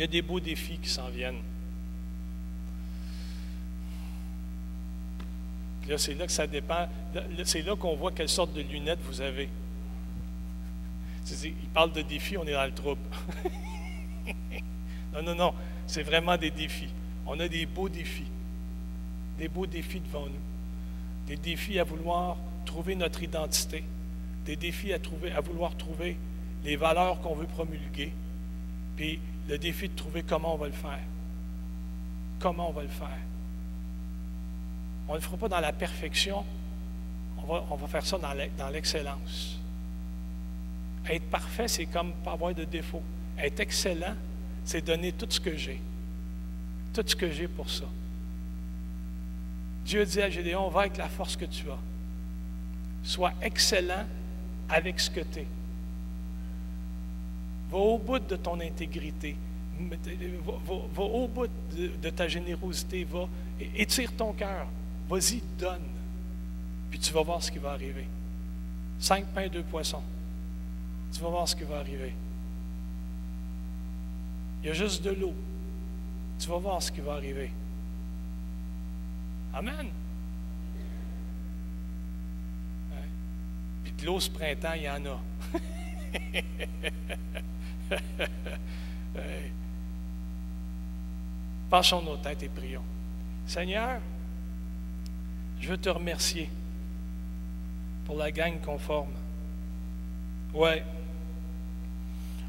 Il 0.00 0.04
y 0.04 0.04
a 0.04 0.06
des 0.06 0.22
beaux 0.22 0.40
défis 0.40 0.78
qui 0.78 0.88
s'en 0.88 1.10
viennent. 1.10 1.42
C'est 5.98 6.14
là 6.14 6.24
que 6.24 6.32
ça 6.32 6.46
dépend. 6.46 6.88
C'est 7.44 7.60
là 7.60 7.76
qu'on 7.76 7.96
voit 7.96 8.10
quelle 8.10 8.30
sorte 8.30 8.54
de 8.54 8.62
lunettes 8.62 9.00
vous 9.02 9.20
avez. 9.20 9.50
Il 11.44 11.68
parle 11.74 11.92
de 11.92 12.00
défis, 12.00 12.38
on 12.38 12.46
est 12.46 12.54
dans 12.54 12.64
le 12.64 12.72
trouble. 12.72 13.02
non, 15.12 15.22
non, 15.22 15.34
non. 15.34 15.54
C'est 15.86 16.02
vraiment 16.02 16.38
des 16.38 16.50
défis. 16.50 16.88
On 17.26 17.38
a 17.38 17.46
des 17.46 17.66
beaux 17.66 17.90
défis. 17.90 18.30
Des 19.38 19.48
beaux 19.48 19.66
défis 19.66 20.00
devant 20.00 20.24
nous. 20.24 21.26
Des 21.26 21.36
défis 21.36 21.78
à 21.78 21.84
vouloir 21.84 22.38
trouver 22.64 22.94
notre 22.94 23.22
identité. 23.22 23.84
Des 24.46 24.56
défis 24.56 24.94
à, 24.94 24.98
trouver, 24.98 25.30
à 25.32 25.42
vouloir 25.42 25.76
trouver 25.76 26.16
les 26.64 26.76
valeurs 26.76 27.20
qu'on 27.20 27.34
veut 27.34 27.44
promulguer. 27.44 28.14
Puis 28.96 29.20
le 29.50 29.58
défi 29.58 29.88
de 29.88 29.96
trouver 29.96 30.22
comment 30.22 30.54
on 30.54 30.58
va 30.58 30.68
le 30.68 30.72
faire. 30.72 31.00
Comment 32.38 32.70
on 32.70 32.72
va 32.72 32.82
le 32.82 32.88
faire. 32.88 33.18
On 35.08 35.12
ne 35.12 35.16
le 35.18 35.22
fera 35.22 35.36
pas 35.36 35.48
dans 35.48 35.60
la 35.60 35.72
perfection, 35.72 36.44
on 37.36 37.52
va, 37.52 37.64
on 37.68 37.74
va 37.74 37.86
faire 37.88 38.06
ça 38.06 38.16
dans 38.16 38.68
l'excellence. 38.68 39.58
Être 41.08 41.28
parfait, 41.30 41.66
c'est 41.66 41.86
comme 41.86 42.12
pas 42.12 42.32
avoir 42.32 42.54
de 42.54 42.62
défaut. 42.62 43.02
Être 43.36 43.58
excellent, 43.58 44.14
c'est 44.64 44.82
donner 44.82 45.12
tout 45.12 45.26
ce 45.28 45.40
que 45.40 45.56
j'ai. 45.56 45.80
Tout 46.94 47.02
ce 47.04 47.16
que 47.16 47.30
j'ai 47.32 47.48
pour 47.48 47.68
ça. 47.68 47.86
Dieu 49.84 50.04
dit 50.04 50.22
à 50.22 50.30
Gédéon, 50.30 50.68
va 50.68 50.82
avec 50.82 50.96
la 50.96 51.08
force 51.08 51.36
que 51.36 51.46
tu 51.46 51.68
as. 51.68 51.78
Sois 53.02 53.32
excellent 53.42 54.06
avec 54.68 55.00
ce 55.00 55.10
que 55.10 55.20
tu 55.20 55.40
es. 55.40 55.46
Va 57.70 57.78
au 57.78 57.98
bout 57.98 58.18
de 58.18 58.36
ton 58.36 58.58
intégrité. 58.60 59.36
Va, 59.78 61.02
au 61.02 61.28
bout 61.28 61.48
de, 61.76 62.10
ta 62.10 62.28
générosité. 62.28 63.04
Va, 63.04 63.28
étire 63.76 64.12
ton 64.16 64.32
cœur. 64.32 64.66
Vas-y, 65.08 65.42
donne. 65.58 65.82
Puis 66.90 66.98
tu 66.98 67.12
vas 67.12 67.22
voir 67.22 67.42
ce 67.42 67.50
qui 67.50 67.58
va 67.58 67.72
arriver. 67.72 68.06
Cinq 68.98 69.26
pains, 69.26 69.48
deux 69.48 69.62
poissons. 69.62 70.02
Tu 71.12 71.20
vas 71.20 71.28
voir 71.28 71.48
ce 71.48 71.56
qui 71.56 71.64
va 71.64 71.78
arriver. 71.78 72.14
Il 74.62 74.68
y 74.68 74.70
a 74.70 74.74
juste 74.74 75.02
de 75.02 75.10
l'eau. 75.10 75.34
Tu 76.38 76.48
vas 76.48 76.58
voir 76.58 76.82
ce 76.82 76.92
qui 76.92 77.00
va 77.00 77.14
arriver. 77.14 77.50
Amen. 79.54 79.88
Puis 83.84 83.92
de 83.98 84.06
l'eau 84.06 84.20
ce 84.20 84.30
printemps, 84.30 84.74
il 84.76 84.82
y 84.82 84.90
en 84.90 85.06
a. 85.06 85.20
Penchons 91.70 92.02
nos 92.02 92.16
têtes 92.16 92.42
et 92.42 92.48
prions. 92.48 92.82
Seigneur, 93.46 94.00
je 95.60 95.68
veux 95.68 95.78
te 95.78 95.88
remercier 95.88 96.50
pour 98.04 98.16
la 98.16 98.32
gang 98.32 98.60
conforme. 98.60 99.12
Ouais, 100.52 100.82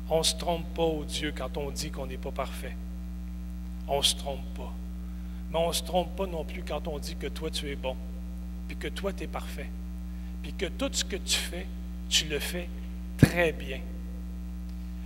on 0.09 0.19
ne 0.19 0.23
se 0.23 0.35
trompe 0.35 0.65
pas 0.73 0.83
au 0.83 1.05
Dieu 1.05 1.33
quand 1.35 1.55
on 1.57 1.69
dit 1.71 1.91
qu'on 1.91 2.07
n'est 2.07 2.17
pas 2.17 2.31
parfait. 2.31 2.75
On 3.87 3.99
ne 3.99 4.03
se 4.03 4.15
trompe 4.15 4.43
pas. 4.55 4.73
Mais 5.51 5.57
on 5.57 5.67
ne 5.67 5.73
se 5.73 5.83
trompe 5.83 6.15
pas 6.15 6.25
non 6.25 6.43
plus 6.43 6.63
quand 6.63 6.87
on 6.87 6.97
dit 6.97 7.15
que 7.15 7.27
toi, 7.27 7.51
tu 7.51 7.69
es 7.69 7.75
bon, 7.75 7.95
puis 8.67 8.77
que 8.77 8.87
toi, 8.87 9.13
tu 9.13 9.23
es 9.23 9.27
parfait, 9.27 9.69
puis 10.41 10.53
que 10.53 10.65
tout 10.65 10.89
ce 10.91 11.03
que 11.03 11.17
tu 11.17 11.37
fais, 11.37 11.67
tu 12.09 12.25
le 12.25 12.39
fais 12.39 12.67
très 13.17 13.51
bien. 13.51 13.81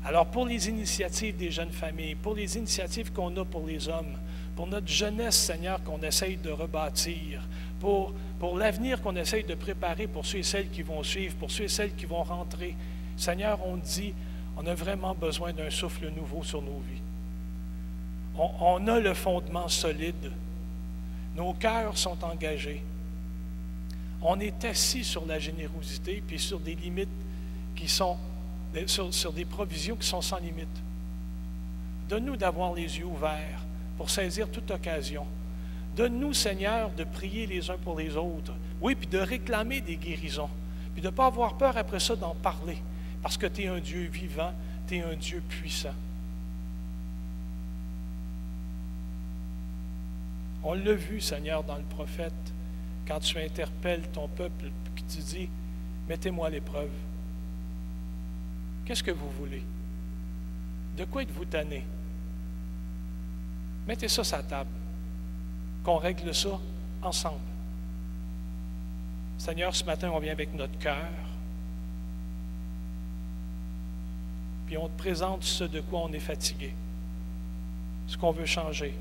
Alors 0.06 0.28
pour 0.28 0.46
les 0.46 0.70
initiatives 0.70 1.36
des 1.36 1.50
jeunes 1.50 1.72
familles, 1.72 2.13
pour 2.13 2.36
les 2.36 2.58
initiatives 2.58 3.12
qu'on 3.12 3.36
a 3.38 3.44
pour 3.44 3.65
les 3.65 3.88
hommes, 3.89 4.15
pour 4.56 4.68
notre 4.68 4.88
jeunesse, 4.88 5.36
Seigneur, 5.36 5.84
qu'on 5.84 6.00
essaye 6.02 6.38
de 6.38 6.52
rebâtir, 6.52 7.41
pour, 7.80 8.13
pour 8.39 8.58
l'avenir 8.58 9.02
qu'on 9.02 9.15
essaye 9.15 9.44
de 9.44 9.56
préparer 9.56 10.06
pour 10.06 10.26
ceux 10.26 10.38
et 10.38 10.44
celles 10.44 10.70
qui 10.70 10.84
vont 10.84 11.02
suivre, 11.02 11.36
pour 11.36 11.50
ceux 11.50 11.63
et 11.63 11.68
celles 11.68 11.96
qui 11.96 12.06
vont 12.06 12.24
rentrer, 12.24 12.76
Seigneur, 13.18 13.60
on 13.65 13.78
dit, 13.78 14.13
on 14.58 14.65
a 14.68 14.76
vraiment 14.76 15.15
besoin 15.15 15.54
d'un 15.54 15.70
souffle 15.70 16.10
nouveau 16.15 16.44
sur 16.44 16.62
nos 16.62 16.80
vies. 16.88 17.02
On, 18.38 18.86
a 18.88 19.00
le 19.00 19.13
fondement 19.13 19.70
solide. 19.70 20.32
Nos 21.36 21.54
cœurs 21.54 21.98
sont 21.98 22.22
engagés. 22.24 22.84
On 24.22 24.39
est 24.39 24.63
assis 24.65 25.04
sur 25.04 25.26
la 25.26 25.39
générosité, 25.39 26.22
puis 26.26 26.38
sur 26.38 26.60
des 26.60 26.76
limites 26.76 27.10
qui 27.76 27.88
sont, 27.88 28.18
sur, 28.88 29.34
des 29.34 29.46
provisions 29.46 29.96
qui 29.96 30.08
sont 30.08 30.22
sans 30.22 30.38
limite. 30.38 30.68
Donne-nous 32.10 32.38
d'avoir 32.38 32.74
les 32.74 33.00
yeux 33.00 33.06
ouverts 33.06 33.62
pour 33.98 34.10
saisir 34.10 34.50
toute 34.50 34.70
occasion. 34.72 35.26
Donne-nous, 35.96 36.34
Seigneur, 36.34 36.92
de 36.92 37.04
prier 37.04 37.48
les 37.48 37.70
uns 37.70 37.78
pour 37.78 37.98
les 37.98 38.16
autres. 38.16 38.54
Oui, 38.82 38.96
puis 38.96 39.08
de 39.08 39.18
réclamer 39.18 39.82
des 39.82 39.96
guérisons. 39.96 40.50
Puis 40.94 41.02
de 41.02 41.08
ne 41.08 41.12
pas 41.12 41.28
avoir 41.28 41.56
peur 41.56 41.78
après 41.78 42.00
ça 42.00 42.16
d'en 42.16 42.36
parler. 42.36 42.78
Parce 43.22 43.38
que 43.38 43.48
tu 43.48 43.64
es 43.64 43.68
un 43.68 43.80
Dieu 43.80 44.10
vivant, 44.12 44.54
tu 44.88 44.98
es 44.98 45.02
un 45.02 45.16
Dieu 45.16 45.42
puissant. 45.48 45.94
On 50.64 50.74
l'a 50.74 50.94
vu, 50.94 51.22
Seigneur, 51.22 51.64
dans 51.64 51.78
le 51.78 51.84
prophète, 51.84 52.34
quand 53.08 53.20
tu 53.20 53.38
interpelles 53.38 54.02
ton 54.12 54.28
peuple, 54.28 54.66
et 54.66 55.02
tu 55.08 55.20
dis, 55.20 55.50
mettez-moi 56.10 56.50
l'épreuve. 56.50 56.90
Qu'est-ce 58.86 59.04
que 59.04 59.12
vous 59.12 59.30
voulez? 59.32 59.63
De 60.98 61.06
quoi 61.06 61.24
êtes-vous 61.24 61.45
tanné? 61.45 61.84
Mettez 63.88 64.08
ça 64.08 64.24
sur 64.24 64.38
la 64.38 64.43
table, 64.43 64.69
qu'on 65.84 65.98
règle 65.98 66.34
ça 66.34 66.60
ensemble. 67.02 67.39
Seigneur, 69.38 69.76
ce 69.76 69.84
matin, 69.84 70.12
on 70.12 70.19
vient 70.19 70.32
avec 70.32 70.54
notre 70.54 70.78
cœur, 70.80 71.10
puis 74.65 74.78
on 74.78 74.88
te 74.88 74.98
présente 74.98 75.43
ce 75.43 75.63
de 75.63 75.82
quoi 75.82 76.02
on 76.02 76.13
est 76.13 76.19
fatigué, 76.19 76.74
ce 78.08 78.17
qu'on 78.17 78.32
veut 78.32 78.45
changer. 78.45 78.95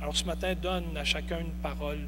Alors 0.00 0.16
ce 0.16 0.24
matin, 0.24 0.54
donne 0.54 0.96
à 0.96 1.04
chacun 1.04 1.40
une 1.40 1.52
parole, 1.62 2.04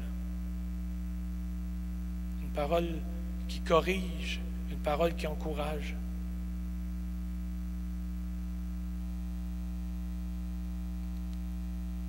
une 2.43 2.49
parole 2.49 2.99
qui 3.47 3.59
corrige, 3.61 4.39
une 4.79 4.83
parole 4.83 5.13
qui 5.13 5.27
encourage. 5.27 5.93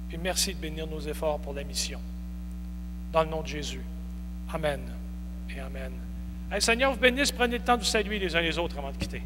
Puis 0.09 0.19
merci 0.19 0.55
de 0.55 0.61
bénir 0.61 0.87
nos 0.87 1.01
efforts 1.01 1.41
pour 1.41 1.53
la 1.53 1.65
mission. 1.65 2.01
Dans 3.13 3.25
le 3.25 3.29
nom 3.29 3.43
de 3.43 3.49
Jésus. 3.49 3.83
Amen 4.53 4.81
et 5.55 5.61
Amen. 5.61 5.93
Seigneur 6.61 6.93
vous 6.93 6.99
bénisse. 6.99 7.33
Prenez 7.33 7.59
le 7.59 7.65
temps 7.65 7.77
de 7.77 7.83
vous 7.83 7.87
saluer 7.87 8.19
les 8.19 8.35
uns 8.35 8.41
les 8.41 8.59
autres 8.59 8.79
avant 8.79 8.91
de 8.91 8.97
quitter. 8.97 9.23